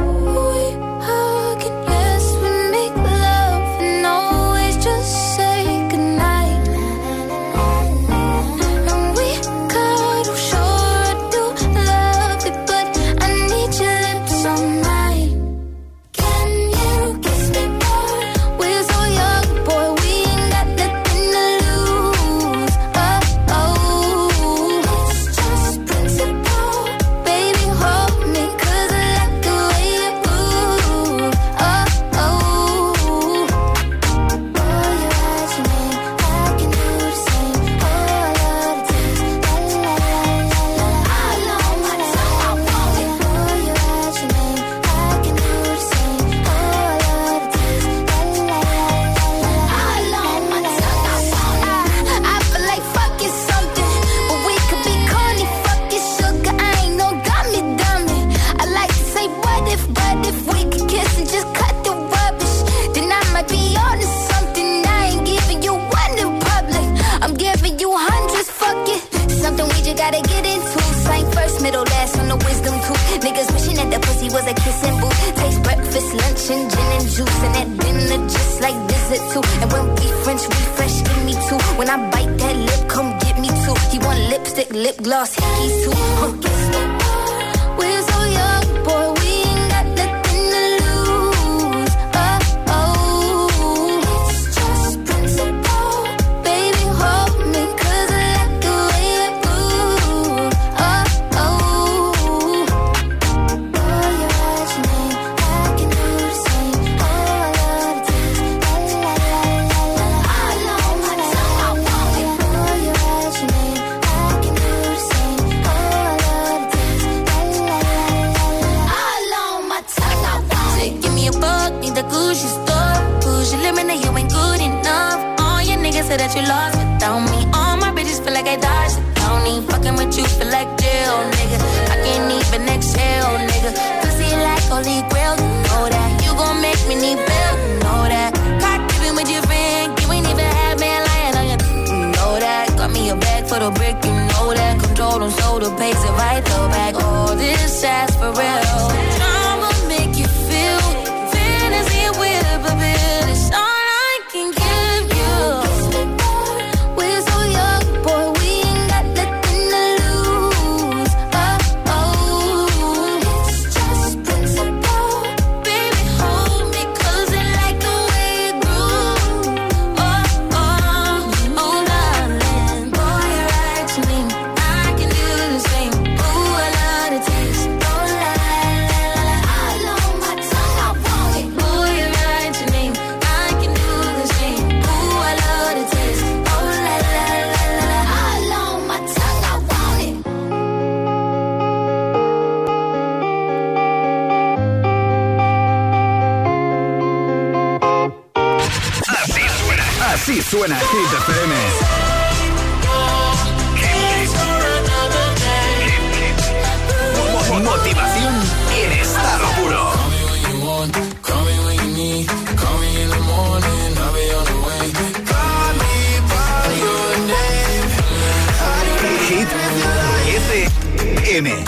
FM. 221.46 221.66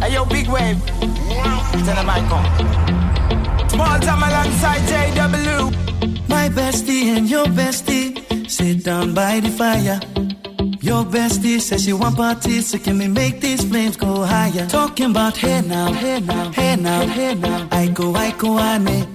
Hey 0.00 0.12
yo, 0.14 0.24
big 0.24 0.48
wave. 0.48 0.80
Tell 1.84 1.96
them 1.96 2.08
I 2.08 2.20
come. 2.28 3.68
Small 3.68 3.98
time 4.00 4.22
alongside 4.22 4.80
JW. 4.90 6.28
My 6.28 6.48
bestie 6.48 7.16
and 7.16 7.28
your 7.28 7.46
bestie 7.46 8.18
sit 8.48 8.84
down 8.84 9.14
by 9.14 9.40
the 9.40 9.50
fire. 9.50 10.00
Your 10.80 11.04
bestie 11.04 11.60
says 11.60 11.84
she 11.84 11.92
want 11.92 12.16
parties, 12.16 12.68
so 12.68 12.78
can 12.78 12.98
we 12.98 13.08
make 13.08 13.40
these 13.40 13.64
flames 13.64 13.96
go 13.96 14.24
higher? 14.24 14.66
Talking 14.66 15.10
about 15.10 15.36
hey 15.36 15.60
now, 15.62 15.92
hey 15.92 16.20
now, 16.20 16.50
hey 16.52 16.76
now, 16.76 17.06
hey 17.06 17.34
now. 17.34 17.68
I 17.70 17.88
go, 17.88 18.14
I 18.14 18.30
go, 18.32 18.58
ane. 18.58 19.06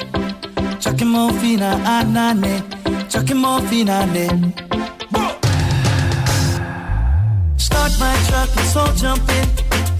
Chucking 0.80 1.08
more 1.08 1.32
fina, 1.34 1.82
anane. 1.86 2.64
Chucking 3.10 3.38
more 3.38 3.62
fina, 3.62 4.08
Start 7.90 8.00
my 8.00 8.30
truck, 8.30 8.56
let's 8.56 8.76
all 8.76 8.94
jump 8.94 9.30
in. 9.30 9.48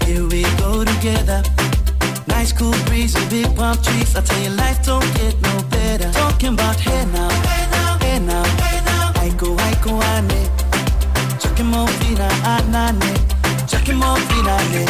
Here 0.06 0.26
we 0.26 0.42
go 0.58 0.84
together. 0.84 1.42
Nice 2.26 2.52
cool 2.52 2.74
breeze 2.86 3.14
and 3.16 3.28
big 3.30 3.54
palm 3.56 3.76
trees. 3.82 4.14
I 4.14 4.20
tell 4.20 4.40
you, 4.42 4.50
life 4.50 4.84
don't 4.84 5.02
get 5.14 5.34
no 5.42 5.62
better. 5.70 6.10
Talking 6.12 6.54
about 6.54 6.78
hey 6.78 7.04
now, 7.12 7.28
hey 7.28 7.66
now, 7.70 7.98
hey 7.98 8.18
now, 8.20 8.44
hey 8.62 8.80
now. 8.84 9.12
I 9.16 9.28
go, 9.36 9.56
I 9.56 9.74
go, 9.82 9.92
ane. 10.14 10.42
Chucking 11.40 11.66
more 11.66 11.88
fina, 11.98 12.28
anane. 12.54 13.12
Chucking 13.66 13.96
more 13.96 14.18
ne. 14.72 14.84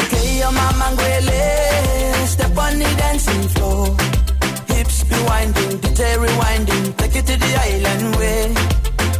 Okay, 0.00 0.38
your 0.38 0.52
mama 0.52 0.86
ngwele. 0.94 2.26
Step 2.26 2.56
on 2.58 2.78
the 2.78 2.88
dancing 2.98 3.48
floor. 3.54 3.86
Hips 4.74 5.04
be 5.04 5.16
winding, 5.28 5.78
DJ 5.78 6.16
rewinding. 6.18 6.96
Take 6.96 7.16
it 7.16 7.26
to 7.26 7.36
the 7.36 7.52
island 7.68 8.16
way. 8.16 8.54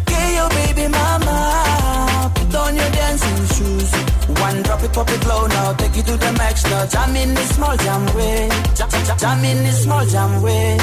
Okay, 0.02 0.34
your 0.34 0.48
baby 0.50 0.88
mama. 0.88 2.11
Put 2.52 2.60
on 2.68 2.76
your 2.76 2.90
dancing 2.90 3.46
shoes. 3.56 3.90
One 4.40 4.62
drop 4.62 4.82
it, 4.82 4.92
pop 4.92 5.08
it 5.08 5.24
low 5.26 5.46
now. 5.46 5.72
Take 5.72 5.96
it 5.96 6.04
to 6.04 6.16
the 6.18 6.32
max 6.32 6.64
now. 6.64 6.84
Jam 6.84 7.16
in 7.16 7.32
the 7.32 7.40
small 7.54 7.76
jam 7.78 8.04
way. 8.14 8.48
Jam, 8.76 8.90
jam, 8.90 9.18
jam 9.18 9.44
in 9.44 9.64
the 9.64 9.72
small 9.72 10.04
jam 10.04 10.42
way. 10.42 10.76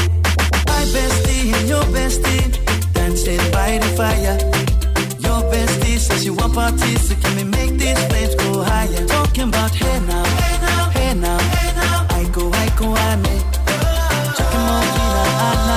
My 0.65 0.83
bestie 0.93 1.53
and 1.53 1.69
your 1.69 1.83
bestie 1.93 2.93
dancing 2.93 3.51
by 3.51 3.77
the 3.77 3.89
fire. 3.99 4.37
Your 5.21 5.41
bestie 5.51 5.99
says 5.99 6.23
she 6.23 6.31
want 6.31 6.55
parties, 6.55 7.07
so 7.07 7.15
can 7.21 7.35
we 7.37 7.43
make 7.43 7.77
these 7.77 8.03
flames 8.07 8.33
go 8.33 8.63
higher? 8.63 9.05
Talking 9.05 9.49
about 9.49 9.71
hey 9.75 9.99
now, 10.07 10.25
hey 10.25 10.57
now, 10.65 10.89
hey 10.89 11.13
now, 11.13 11.37
hey 11.37 11.71
now. 11.75 12.07
I 12.17 12.23
go, 12.33 12.51
I 12.51 12.67
go, 12.79 12.87
ane. 13.09 13.41
Chucking 14.37 14.65
more 14.65 14.85
fina, 14.95 15.68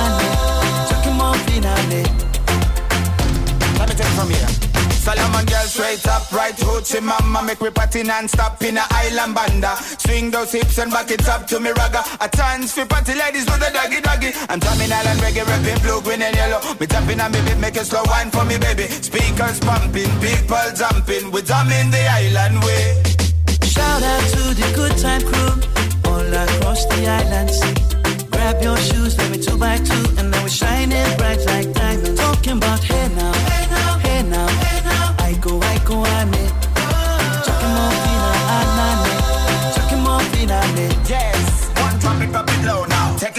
Solomon 5.03 5.45
girl 5.47 5.67
straight 5.67 6.07
up, 6.07 6.31
right 6.31 6.55
hoochie 6.55 7.03
mama 7.03 7.43
Make 7.43 7.61
me 7.61 7.71
party 7.71 8.05
non-stop 8.05 8.63
in 8.63 8.79
a 8.79 8.85
island 8.89 9.35
banda. 9.35 9.75
Swing 9.99 10.31
those 10.31 10.53
hips 10.53 10.79
and 10.79 10.93
back 10.93 11.11
it 11.11 11.29
up 11.29 11.45
to 11.49 11.59
me 11.59 11.71
ragga. 11.71 12.07
A 12.21 12.29
chance 12.29 12.73
for 12.73 12.87
party 12.87 13.15
ladies 13.15 13.45
do 13.45 13.51
the 13.59 13.71
doggy 13.75 14.01
doggy. 14.01 14.31
I'm 14.49 14.61
drumming 14.61 14.93
island 14.93 15.19
reggae, 15.19 15.45
rapping 15.45 15.83
blue, 15.83 16.01
green 16.03 16.23
and 16.23 16.37
yellow. 16.37 16.63
Me 16.79 16.87
jumping 16.87 17.19
on 17.19 17.33
me 17.33 17.43
beat, 17.43 17.59
make 17.59 17.77
a 17.77 17.85
slow 17.85 18.05
wine 18.07 18.31
for 18.31 18.45
me 18.45 18.59
baby. 18.59 18.87
Speakers 18.87 19.59
pumping, 19.59 20.13
people 20.23 20.71
jumping. 20.71 21.33
We 21.33 21.43
drumming 21.43 21.91
the 21.91 22.03
island 22.07 22.63
way. 22.63 23.03
Shout 23.67 24.03
out 24.07 24.25
to 24.39 24.55
the 24.55 24.71
good 24.79 24.95
time 25.03 25.23
crew 25.27 25.53
all 26.07 26.31
across 26.31 26.87
the 26.87 27.03
islands. 27.11 27.59
Grab 28.31 28.63
your 28.63 28.77
shoes, 28.77 29.19
let 29.19 29.31
me 29.33 29.39
two 29.39 29.59
by 29.59 29.79
two, 29.79 30.05
and 30.19 30.31
now 30.31 30.43
we're 30.43 30.49
shining 30.49 31.17
bright 31.19 31.43
like 31.51 31.75
diamonds. 31.75 32.21
Talking 32.21 32.59
about 32.59 32.85
hey 32.85 33.09
now, 33.17 33.33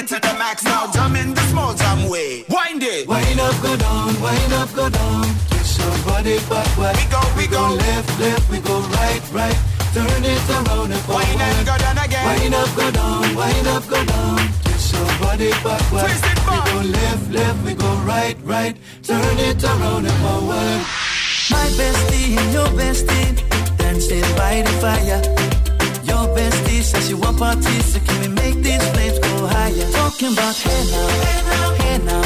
it 0.04 0.08
to 0.08 0.20
the 0.20 0.34
max 0.38 0.64
now, 0.64 0.91
jump 0.91 1.16
in 1.16 1.34
the 1.34 1.41
small 1.51 1.74
jam 1.74 2.10
way 2.10 2.43
Wind 2.49 2.84
it 2.84 3.08
Wind 3.08 3.39
up, 3.39 3.56
go 3.62 3.76
down, 3.78 4.22
wind 4.22 4.54
up, 4.54 4.74
go 4.76 4.89
down. 4.89 5.24
Twist 5.49 5.80
your 5.80 5.97
body 6.06 6.38
backward. 6.49 6.95
We 6.97 7.06
go, 7.08 7.22
we 7.38 7.47
go. 7.47 7.64
left, 7.76 8.20
left, 8.20 8.49
we 8.49 8.60
go 8.60 8.80
right, 8.99 9.24
right. 9.32 9.58
Turn 9.93 10.24
it 10.24 10.49
around 10.49 10.91
and 10.91 11.01
forward. 11.06 11.26
Wind 11.26 11.41
and 11.41 11.66
go 11.66 11.78
down 11.78 11.97
again 11.97 12.26
Wind 12.26 12.56
up, 12.56 12.76
go 12.76 12.91
down, 12.91 13.36
wind 13.36 13.68
up, 13.68 13.88
go 13.88 14.06
down. 14.06 14.39
Twist 14.64 14.93
your 14.93 15.06
body 15.22 15.51
backward. 15.64 16.06
Twist 16.06 16.26
it 16.26 16.39
back. 16.45 16.66
We 16.66 16.72
go 16.72 16.80
left, 16.99 17.32
left, 17.32 17.66
we 17.66 17.74
go 17.74 17.91
right, 18.04 18.38
right. 18.43 18.76
Turn 19.04 19.38
it 19.39 19.64
around 19.64 20.06
and 20.06 20.20
forward. 20.24 20.80
My 21.51 21.68
bestie 21.78 22.38
and 22.38 22.54
your 22.54 22.70
bestie 22.80 23.78
dancing 23.78 24.28
by 24.36 24.62
the 24.64 24.74
fire. 24.82 25.53
Your 26.24 26.34
bestie 26.38 26.82
says 26.82 27.10
you 27.10 27.18
want 27.18 27.38
parties, 27.38 27.86
so 27.94 28.00
can 28.00 28.22
we 28.22 28.28
make 28.30 28.56
these 28.64 28.82
flames 28.92 29.20
go 29.20 29.46
higher? 29.46 29.92
Talking 29.92 30.32
about 30.32 30.56
hey 30.56 30.84
now, 30.90 31.08
hey 31.26 31.42
now, 31.50 31.74
hey 31.84 31.98
now. 32.06 32.23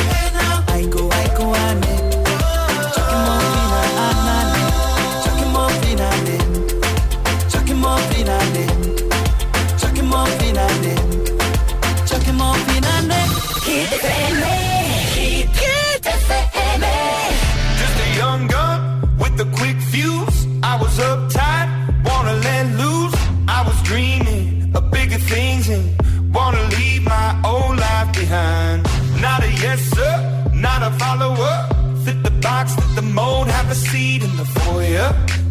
The 34.53 34.59
foyer. 34.61 35.09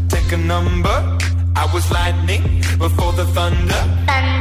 Take 0.09 0.33
a 0.33 0.37
number. 0.37 0.97
I 1.55 1.69
was 1.73 1.91
lightning 1.91 2.43
before 2.79 3.13
the. 3.13 3.27
Thunder, 3.37 3.83
thunder, 4.07 4.36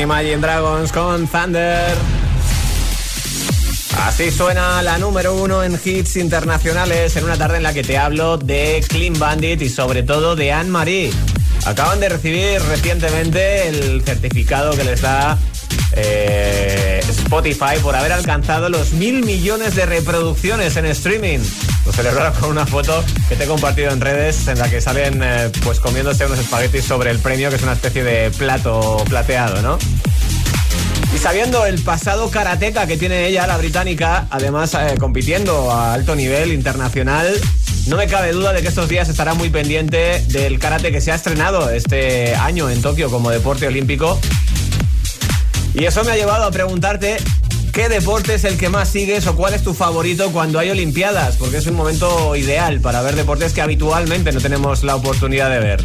Imagine 0.00 0.38
Dragons 0.38 0.92
con 0.92 1.26
Thunder. 1.28 1.94
Así 3.98 4.30
suena 4.30 4.82
la 4.82 4.96
número 4.96 5.34
uno 5.34 5.62
en 5.62 5.78
hits 5.84 6.16
internacionales 6.16 7.14
en 7.16 7.24
una 7.24 7.36
tarde 7.36 7.58
en 7.58 7.62
la 7.62 7.74
que 7.74 7.82
te 7.82 7.98
hablo 7.98 8.38
de 8.38 8.82
Clean 8.88 9.18
Bandit 9.18 9.60
y 9.60 9.68
sobre 9.68 10.02
todo 10.02 10.36
de 10.36 10.52
Anne 10.52 10.70
Marie. 10.70 11.10
Acaban 11.66 12.00
de 12.00 12.08
recibir 12.08 12.62
recientemente 12.62 13.68
el 13.68 14.02
certificado 14.02 14.74
que 14.74 14.84
les 14.84 15.02
da 15.02 15.36
eh, 15.92 17.00
Spotify 17.06 17.78
por 17.82 17.94
haber 17.94 18.12
alcanzado 18.12 18.70
los 18.70 18.92
mil 18.92 19.22
millones 19.22 19.74
de 19.74 19.84
reproducciones 19.84 20.76
en 20.76 20.86
streaming. 20.86 21.40
Lo 21.86 21.92
celebraron 21.92 22.32
con 22.34 22.50
una 22.50 22.66
foto 22.66 23.02
que 23.28 23.36
te 23.36 23.44
he 23.44 23.46
compartido 23.46 23.90
en 23.90 24.00
redes 24.00 24.46
en 24.48 24.58
la 24.58 24.68
que 24.68 24.80
salen 24.80 25.20
eh, 25.22 25.50
pues 25.62 25.80
comiéndose 25.80 26.26
unos 26.26 26.38
espaguetis 26.38 26.84
sobre 26.84 27.10
el 27.10 27.18
premio, 27.18 27.50
que 27.50 27.56
es 27.56 27.62
una 27.62 27.72
especie 27.72 28.04
de 28.04 28.30
plato 28.30 29.02
plateado, 29.08 29.62
¿no? 29.62 29.78
Y 31.14 31.18
sabiendo 31.18 31.66
el 31.66 31.82
pasado 31.82 32.30
karateca 32.30 32.86
que 32.86 32.96
tiene 32.96 33.26
ella, 33.26 33.46
la 33.46 33.56
británica, 33.56 34.26
además 34.30 34.74
eh, 34.74 34.94
compitiendo 34.98 35.72
a 35.72 35.94
alto 35.94 36.14
nivel 36.14 36.52
internacional, 36.52 37.34
no 37.86 37.96
me 37.96 38.06
cabe 38.06 38.32
duda 38.32 38.52
de 38.52 38.62
que 38.62 38.68
estos 38.68 38.88
días 38.88 39.08
estará 39.08 39.34
muy 39.34 39.50
pendiente 39.50 40.22
del 40.28 40.58
karate 40.58 40.92
que 40.92 41.00
se 41.00 41.10
ha 41.10 41.16
estrenado 41.16 41.70
este 41.70 42.36
año 42.36 42.70
en 42.70 42.80
Tokio 42.82 43.10
como 43.10 43.30
deporte 43.30 43.66
olímpico. 43.66 44.20
Y 45.74 45.84
eso 45.84 46.04
me 46.04 46.12
ha 46.12 46.16
llevado 46.16 46.44
a 46.44 46.50
preguntarte 46.50 47.16
qué 47.72 47.88
deporte 47.88 48.34
es 48.34 48.44
el 48.44 48.56
que 48.56 48.68
más 48.68 48.88
sigues 48.88 49.26
o 49.26 49.36
cuál 49.36 49.54
es 49.54 49.62
tu 49.62 49.74
favorito 49.74 50.30
cuando 50.32 50.58
hay 50.58 50.70
Olimpiadas, 50.70 51.36
porque 51.36 51.58
es 51.58 51.66
un 51.66 51.74
momento 51.74 52.34
ideal 52.36 52.80
para 52.80 53.02
ver 53.02 53.16
deportes 53.16 53.52
que 53.52 53.60
habitualmente 53.60 54.32
no 54.32 54.40
tenemos 54.40 54.82
la 54.82 54.96
oportunidad 54.96 55.50
de 55.50 55.58
ver. 55.58 55.84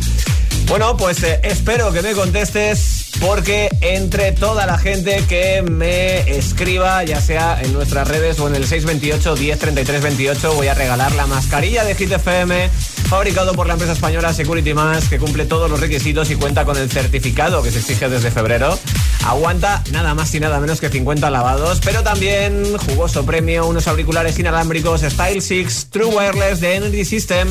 Bueno, 0.67 0.97
pues 0.97 1.21
eh, 1.23 1.39
espero 1.43 1.91
que 1.91 2.01
me 2.01 2.13
contestes 2.13 3.11
porque 3.19 3.69
entre 3.81 4.31
toda 4.31 4.65
la 4.65 4.77
gente 4.77 5.23
que 5.29 5.61
me 5.61 6.37
escriba, 6.37 7.03
ya 7.03 7.21
sea 7.21 7.61
en 7.61 7.71
nuestras 7.71 8.07
redes 8.07 8.39
o 8.39 8.47
en 8.47 8.55
el 8.55 8.65
628 8.65 9.35
10 9.35 9.59
33 9.59 10.01
28, 10.01 10.53
voy 10.55 10.67
a 10.67 10.73
regalar 10.73 11.13
la 11.13 11.27
mascarilla 11.27 11.83
de 11.83 11.95
Hit 11.95 12.11
FM 12.11 12.69
fabricado 13.05 13.53
por 13.53 13.67
la 13.67 13.73
empresa 13.73 13.93
española 13.93 14.33
Security 14.33 14.73
Mask 14.73 15.09
que 15.09 15.19
cumple 15.19 15.45
todos 15.45 15.69
los 15.69 15.79
requisitos 15.79 16.31
y 16.31 16.35
cuenta 16.35 16.65
con 16.65 16.77
el 16.77 16.89
certificado 16.89 17.61
que 17.61 17.71
se 17.71 17.79
exige 17.79 18.09
desde 18.09 18.31
febrero. 18.31 18.77
Aguanta 19.25 19.83
nada 19.91 20.13
más 20.13 20.33
y 20.35 20.39
nada 20.39 20.59
menos 20.59 20.79
que 20.79 20.89
50 20.89 21.29
lavados, 21.29 21.79
pero 21.83 22.03
también 22.03 22.77
jugoso 22.77 23.25
premio, 23.25 23.67
unos 23.67 23.87
auriculares 23.87 24.37
inalámbricos 24.39 25.01
Style 25.01 25.41
6 25.41 25.87
True 25.91 26.05
Wireless 26.05 26.59
de 26.59 26.75
Energy 26.75 27.05
System, 27.05 27.47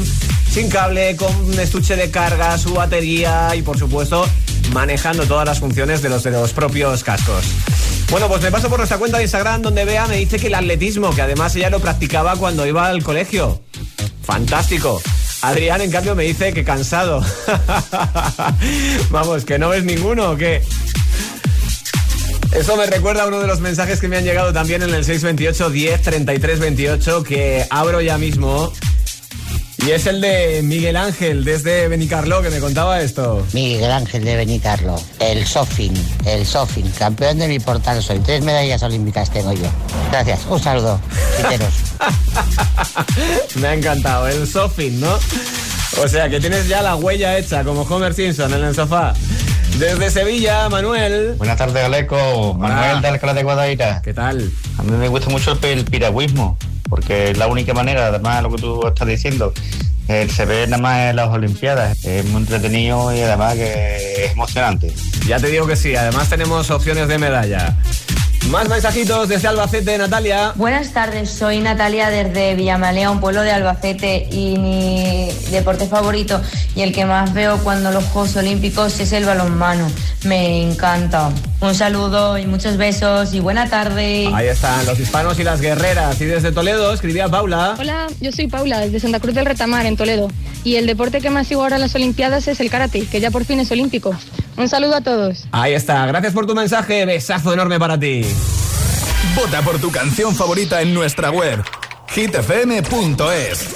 sin 0.50 0.68
cable, 0.68 1.16
con 1.16 1.58
estuche 1.58 1.96
de 1.96 2.10
carga, 2.10 2.58
su 2.58 2.74
batería 2.74 3.54
y 3.54 3.62
por 3.62 3.78
supuesto 3.78 4.28
manejando 4.72 5.24
todas 5.26 5.46
las 5.46 5.60
funciones 5.60 6.02
de 6.02 6.08
los 6.08 6.22
de 6.22 6.30
los 6.30 6.52
propios 6.52 7.04
cascos. 7.04 7.44
Bueno, 8.10 8.28
pues 8.28 8.42
me 8.42 8.50
paso 8.50 8.68
por 8.68 8.78
nuestra 8.78 8.98
cuenta 8.98 9.18
de 9.18 9.24
Instagram 9.24 9.62
donde 9.62 9.84
vea 9.84 10.06
me 10.06 10.16
dice 10.16 10.38
que 10.38 10.48
el 10.48 10.54
atletismo, 10.54 11.14
que 11.14 11.22
además 11.22 11.54
ella 11.56 11.70
lo 11.70 11.80
practicaba 11.80 12.36
cuando 12.36 12.66
iba 12.66 12.86
al 12.86 13.02
colegio. 13.02 13.62
Fantástico. 14.22 15.02
Adrián, 15.48 15.80
en 15.82 15.90
cambio, 15.90 16.14
me 16.14 16.24
dice 16.24 16.52
que 16.52 16.64
cansado. 16.64 17.22
Vamos, 19.10 19.44
que 19.44 19.58
no 19.58 19.68
ves 19.68 19.84
ninguno 19.84 20.30
o 20.30 20.36
qué. 20.36 20.62
Eso 22.52 22.76
me 22.76 22.86
recuerda 22.86 23.24
a 23.24 23.26
uno 23.26 23.40
de 23.40 23.46
los 23.46 23.60
mensajes 23.60 24.00
que 24.00 24.08
me 24.08 24.16
han 24.16 24.24
llegado 24.24 24.52
también 24.52 24.82
en 24.82 24.94
el 24.94 25.04
628 25.04 25.70
10 25.70 26.02
33 26.02 26.60
28 26.60 27.22
que 27.24 27.66
abro 27.68 28.00
ya 28.00 28.16
mismo. 28.16 28.72
Y 29.86 29.90
es 29.90 30.06
el 30.06 30.22
de 30.22 30.62
Miguel 30.62 30.96
Ángel 30.96 31.44
desde 31.44 31.88
Benicarlo 31.88 32.40
que 32.40 32.48
me 32.48 32.58
contaba 32.58 33.02
esto. 33.02 33.46
Miguel 33.52 33.90
Ángel 33.90 34.24
de 34.24 34.36
Benicarlo, 34.36 34.98
el 35.20 35.46
Sofin, 35.46 35.92
el 36.24 36.46
Sofin, 36.46 36.88
campeón 36.92 37.38
de 37.38 37.48
mi 37.48 37.58
portal 37.58 38.02
soy. 38.02 38.18
Tres 38.20 38.42
medallas 38.42 38.82
olímpicas 38.82 39.30
tengo 39.30 39.52
yo. 39.52 39.66
Gracias, 40.10 40.40
un 40.48 40.58
saludo. 40.58 40.98
Me 43.56 43.68
ha 43.68 43.74
encantado, 43.74 44.26
el 44.26 44.46
Sofin, 44.46 45.00
¿no? 45.00 45.18
O 46.02 46.08
sea, 46.08 46.30
que 46.30 46.40
tienes 46.40 46.66
ya 46.66 46.80
la 46.80 46.96
huella 46.96 47.36
hecha 47.36 47.62
como 47.62 47.82
Homer 47.82 48.14
Simpson 48.14 48.54
en 48.54 48.64
el 48.64 48.74
sofá. 48.74 49.12
Desde 49.78 50.08
Sevilla, 50.08 50.68
Manuel. 50.68 51.34
Buenas 51.36 51.58
tardes, 51.58 51.84
Aleco. 51.84 52.54
Manuel 52.54 53.02
de 53.02 53.08
Alcalá 53.08 53.34
de 53.34 53.42
Guadaira. 53.42 54.00
¿Qué 54.02 54.14
tal? 54.14 54.50
A 54.78 54.82
mí 54.84 54.92
me 54.92 55.08
gusta 55.08 55.30
mucho 55.30 55.58
el, 55.62 55.84
piragüismo, 55.84 56.56
porque 56.88 57.30
es 57.30 57.38
la 57.38 57.48
única 57.48 57.74
manera, 57.74 58.06
además 58.06 58.36
de 58.36 58.42
lo 58.42 58.50
que 58.54 58.62
tú 58.62 58.86
estás 58.86 59.08
diciendo, 59.08 59.52
eh, 60.06 60.28
se 60.32 60.44
ve 60.44 60.66
nada 60.68 60.80
más 60.80 61.10
en 61.10 61.16
las 61.16 61.28
Olimpiadas. 61.28 62.04
Es 62.04 62.24
muy 62.26 62.42
entretenido 62.42 63.12
y 63.12 63.20
además 63.22 63.54
que 63.54 64.24
es 64.24 64.32
emocionante. 64.32 64.94
Ya 65.26 65.40
te 65.40 65.48
digo 65.48 65.66
que 65.66 65.74
sí, 65.74 65.96
además 65.96 66.28
tenemos 66.28 66.70
opciones 66.70 67.08
de 67.08 67.18
medalla. 67.18 67.76
Más 68.50 68.68
mensajitos 68.68 69.28
desde 69.28 69.48
Albacete, 69.48 69.96
Natalia. 69.96 70.52
Buenas 70.54 70.92
tardes, 70.92 71.30
soy 71.30 71.60
Natalia 71.60 72.10
desde 72.10 72.54
Villamalea, 72.54 73.10
un 73.10 73.18
pueblo 73.18 73.40
de 73.40 73.50
Albacete 73.50 74.28
y 74.30 74.58
mi 74.58 75.30
deporte 75.50 75.86
favorito 75.86 76.40
y 76.76 76.82
el 76.82 76.92
que 76.92 77.06
más 77.06 77.32
veo 77.32 77.58
cuando 77.64 77.90
los 77.90 78.04
Juegos 78.04 78.36
Olímpicos 78.36 79.00
es 79.00 79.12
el 79.12 79.24
balonmano. 79.24 79.90
Me 80.24 80.62
encanta. 80.62 81.30
Un 81.60 81.74
saludo 81.74 82.36
y 82.36 82.46
muchos 82.46 82.76
besos 82.76 83.32
y 83.32 83.40
buena 83.40 83.68
tarde. 83.70 84.30
Ahí 84.34 84.48
están 84.48 84.84
los 84.84 85.00
hispanos 85.00 85.38
y 85.38 85.44
las 85.44 85.62
guerreras. 85.62 86.20
Y 86.20 86.26
desde 86.26 86.52
Toledo 86.52 86.92
escribía 86.92 87.28
Paula. 87.28 87.76
Hola, 87.78 88.08
yo 88.20 88.30
soy 88.30 88.46
Paula, 88.46 88.80
desde 88.80 89.00
Santa 89.00 89.20
Cruz 89.20 89.34
del 89.34 89.46
Retamar, 89.46 89.86
en 89.86 89.96
Toledo. 89.96 90.28
Y 90.64 90.76
el 90.76 90.86
deporte 90.86 91.22
que 91.22 91.30
más 91.30 91.46
sigo 91.46 91.62
ahora 91.62 91.76
en 91.76 91.82
las 91.82 91.94
Olimpiadas 91.94 92.46
es 92.48 92.60
el 92.60 92.70
karate, 92.70 93.06
que 93.06 93.20
ya 93.20 93.30
por 93.30 93.44
fin 93.44 93.60
es 93.60 93.70
olímpico. 93.70 94.14
Un 94.56 94.68
saludo 94.68 94.96
a 94.96 95.00
todos. 95.00 95.46
Ahí 95.52 95.74
está, 95.74 96.06
gracias 96.06 96.32
por 96.32 96.46
tu 96.46 96.54
mensaje, 96.54 97.04
besazo 97.04 97.52
enorme 97.52 97.78
para 97.78 97.98
ti. 97.98 98.24
Vota 99.34 99.62
por 99.62 99.80
tu 99.80 99.90
canción 99.90 100.34
favorita 100.34 100.80
en 100.80 100.94
nuestra 100.94 101.30
web 101.30 101.62
hitfm.es. 102.08 103.68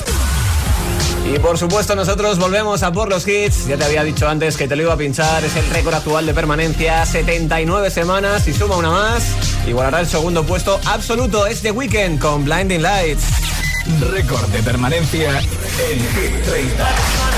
Y 1.34 1.38
por 1.40 1.58
supuesto 1.58 1.94
nosotros 1.94 2.38
volvemos 2.38 2.82
a 2.82 2.92
por 2.92 3.08
los 3.08 3.26
hits. 3.26 3.66
Ya 3.66 3.76
te 3.76 3.84
había 3.84 4.02
dicho 4.02 4.28
antes 4.28 4.56
que 4.56 4.66
te 4.66 4.76
lo 4.76 4.84
iba 4.84 4.94
a 4.94 4.96
pinchar. 4.96 5.44
Es 5.44 5.56
el 5.56 5.68
récord 5.70 5.94
actual 5.94 6.24
de 6.24 6.32
permanencia. 6.32 7.04
79 7.04 7.90
semanas 7.90 8.46
y 8.48 8.54
suma 8.54 8.76
una 8.76 8.90
más. 8.90 9.24
Igualará 9.66 10.00
el 10.00 10.06
segundo 10.06 10.44
puesto 10.44 10.80
absoluto. 10.86 11.46
Es 11.46 11.60
The 11.60 11.72
Weekend 11.72 12.18
con 12.18 12.44
Blinding 12.44 12.82
Lights. 12.82 13.24
Récord 14.10 14.48
de 14.50 14.62
permanencia 14.62 15.38
en 15.38 15.98
Hit 15.98 16.44
30. 16.44 17.38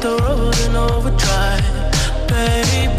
the 0.00 0.16
road 0.22 0.56
in 0.60 0.76
overdrive, 0.76 2.28
baby. 2.28 2.97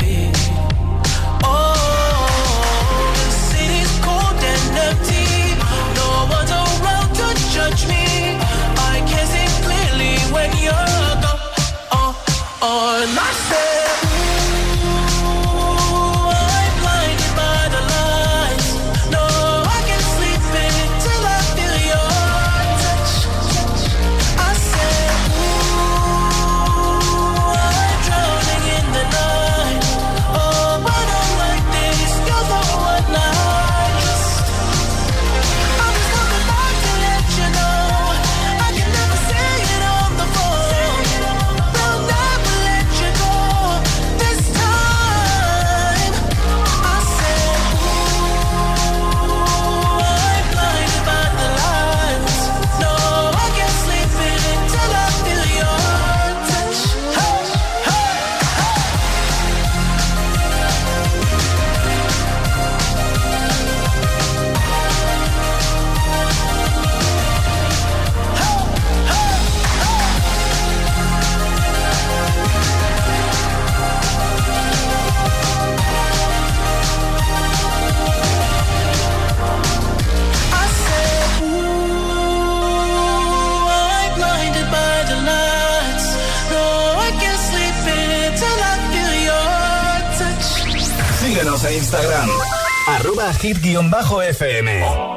Hit-fm. 93.41 95.08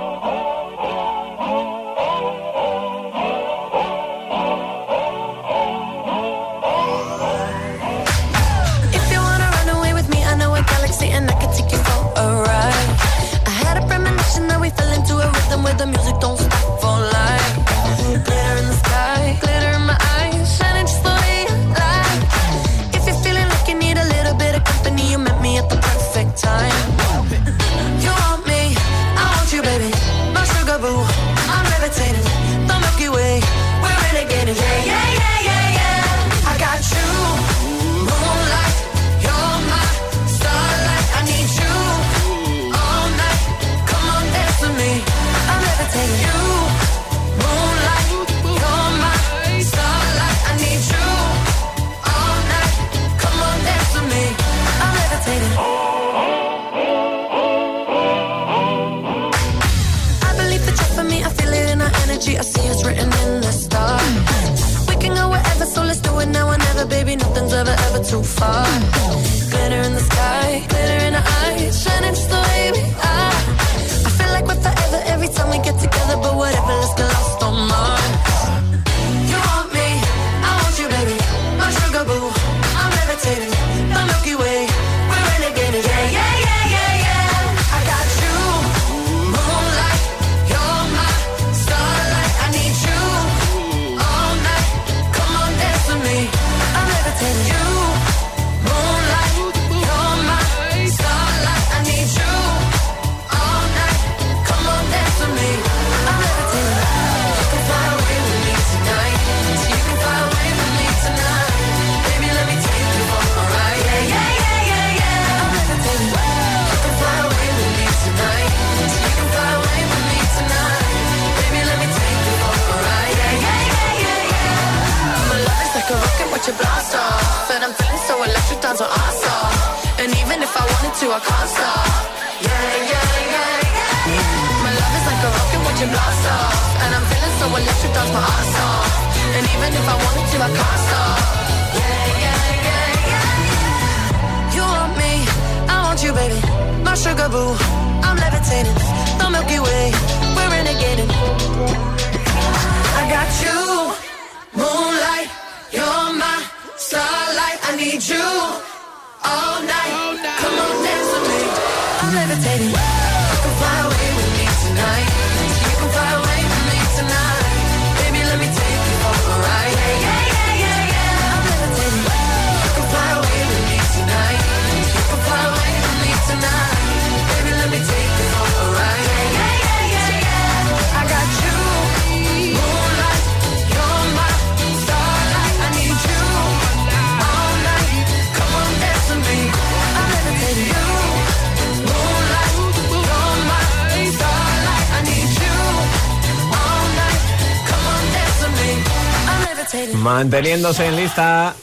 Manteniéndose 200.13 200.87
en 200.87 200.97
lista 200.97 201.57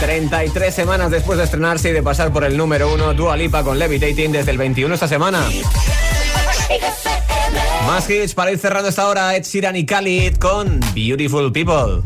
33 0.00 0.74
semanas 0.74 1.10
después 1.10 1.38
de 1.38 1.44
estrenarse 1.44 1.88
y 1.88 1.92
de 1.92 2.02
pasar 2.02 2.30
por 2.34 2.44
el 2.44 2.54
número 2.54 2.92
1, 2.92 3.14
Dua 3.14 3.34
Lipa 3.34 3.64
con 3.64 3.78
Levitating 3.78 4.30
desde 4.30 4.50
el 4.50 4.58
21 4.58 4.92
esta 4.92 5.08
semana. 5.08 5.42
Más 7.86 8.10
hits 8.10 8.34
para 8.34 8.52
ir 8.52 8.58
cerrando 8.58 8.90
esta 8.90 9.08
hora, 9.08 9.34
Ed 9.34 9.44
Sheeran 9.44 9.74
y 9.76 9.86
Khalid 9.86 10.36
con 10.36 10.80
Beautiful 10.94 11.50
People. 11.50 12.02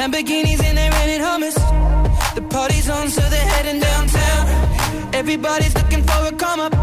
Lamborghinis 0.00 0.64
and 0.64 0.78
they're 0.78 0.90
renting 0.92 1.20
hummus. 1.20 1.54
The 2.34 2.40
party's 2.40 2.88
on, 2.88 3.10
so 3.10 3.20
they're 3.20 3.50
heading 3.54 3.80
downtown. 3.82 5.14
Everybody's 5.14 5.74
looking 5.74 6.02
for 6.04 6.24
a 6.24 6.32
come 6.32 6.60
up. 6.60 6.79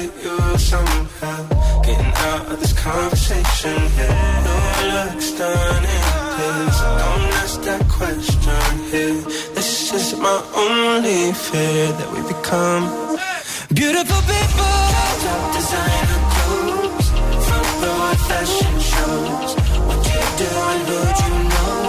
you 0.00 0.58
somehow. 0.58 1.82
Getting 1.82 2.12
out 2.30 2.50
of 2.50 2.60
this 2.60 2.72
conversation. 2.72 3.76
No 4.44 4.56
looks 4.96 5.32
done 5.32 5.84
in 5.84 6.04
this. 6.38 6.78
Don't 7.00 7.32
ask 7.42 7.60
that 7.62 7.84
question 7.88 8.72
here. 8.90 9.20
This 9.54 9.92
is 9.92 10.18
my 10.18 10.38
only 10.54 11.32
fear 11.32 11.88
that 11.98 12.08
we 12.14 12.20
become 12.34 12.84
beautiful 13.74 14.20
people. 14.32 14.72
Top 15.24 15.42
designer 15.56 16.20
clothes, 16.34 17.08
front 17.46 17.68
row 17.82 18.14
fashion 18.28 18.74
shows. 18.92 19.50
What 19.86 20.00
you 20.08 20.22
do 20.40 20.48
and 20.70 20.88
you 21.20 21.48
know. 21.50 21.81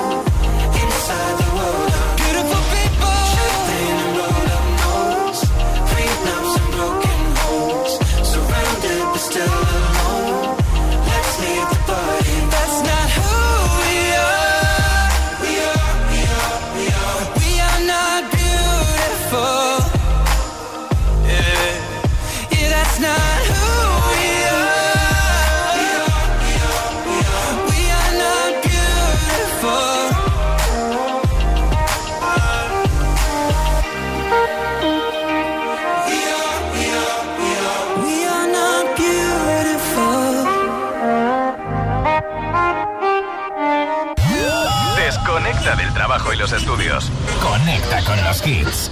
Conecta 45.34 45.76
del 45.76 45.92
trabajo 45.96 46.32
y 46.32 46.38
los 46.38 46.52
estudios. 46.52 47.10
Conecta 47.42 48.04
con 48.04 48.24
los 48.24 48.40
kids. 48.44 48.92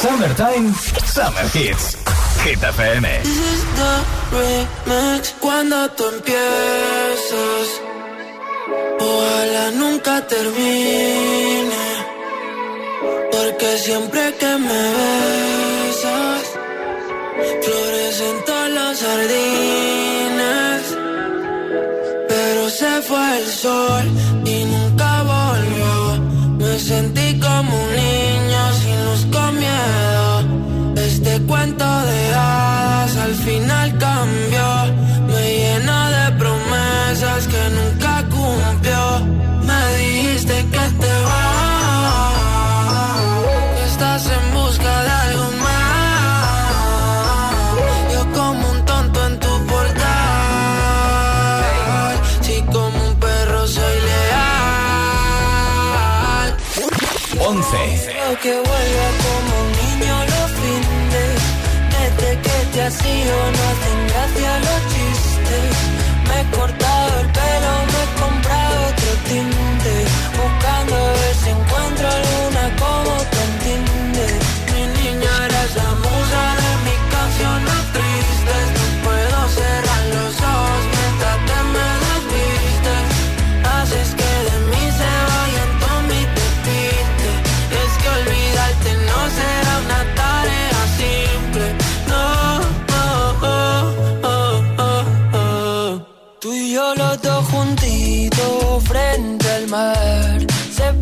Summertime, 0.00 0.72
Summer 1.04 1.44
Hits. 1.52 1.98
Hit 2.42 2.62
FM. 2.62 3.20
This. 3.20 3.66
Cuando 5.40 5.90
tú 5.90 6.04
empiezas, 6.06 7.68
ojalá 8.98 9.70
nunca 9.72 10.26
termine. 10.26 11.84
Porque 13.30 13.76
siempre 13.76 14.34
que 14.40 14.56
me 14.56 14.82
besas, 15.84 16.44
florecen 17.62 18.44
todas 18.46 18.70
las 18.70 18.98
sardinas. 18.98 20.82
Pero 22.26 22.70
se 22.70 23.02
fue 23.02 23.38
el 23.38 23.46
sol 23.46 24.31
me 26.72 26.78
sentí 26.78 27.38
como 27.38 27.70
un 27.84 27.90
niño 27.94 28.72
sin 28.80 29.04
luz, 29.04 29.26
con 29.30 29.58
miedo. 29.58 30.96
Este 30.96 31.38
cuento 31.42 31.91
que 58.42 58.50
vuelva 58.50 59.08
como 59.24 59.52
un 59.62 59.70
niño 59.82 60.14
los 60.32 60.50
fines. 60.60 61.38
Desde 61.94 62.30
que 62.44 62.56
te 62.72 62.82
has 62.82 63.06
ido 63.06 63.36
no 63.56 63.62
hacen 63.70 63.98
gracia 64.08 64.50
los 64.66 64.80
chistes. 64.92 65.70
Me 66.28 66.40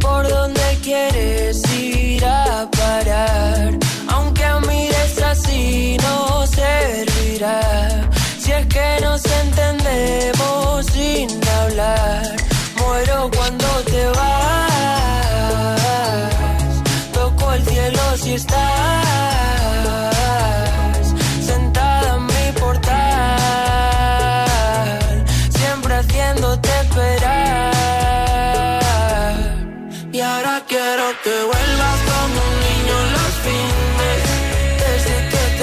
por 0.01 0.29
donde 0.29 0.79
quieres. 0.83 1.70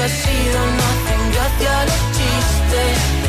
sido 0.09 0.59
no 0.77 0.83
hacen 0.83 1.31
gracia 1.31 1.85
los 1.85 2.17
chistes. 2.17 3.26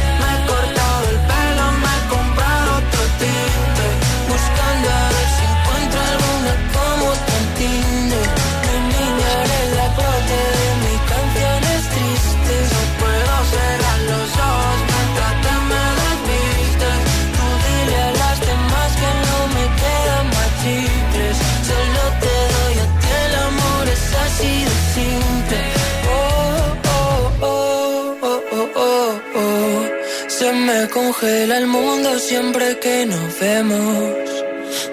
me 30.69 30.89
congela 30.89 31.57
el 31.59 31.67
mundo 31.67 32.19
siempre 32.19 32.79
que 32.79 33.07
nos 33.07 33.41
vemos. 33.41 34.15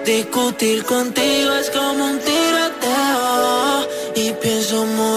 Discutir 0.06 0.84
contigo 0.84 1.54
es 1.54 1.68
como 1.70 2.02
un 2.12 2.18
tiroteo 2.18 3.88
y 4.14 4.32
pienso 4.42 4.86
muy 4.86 5.15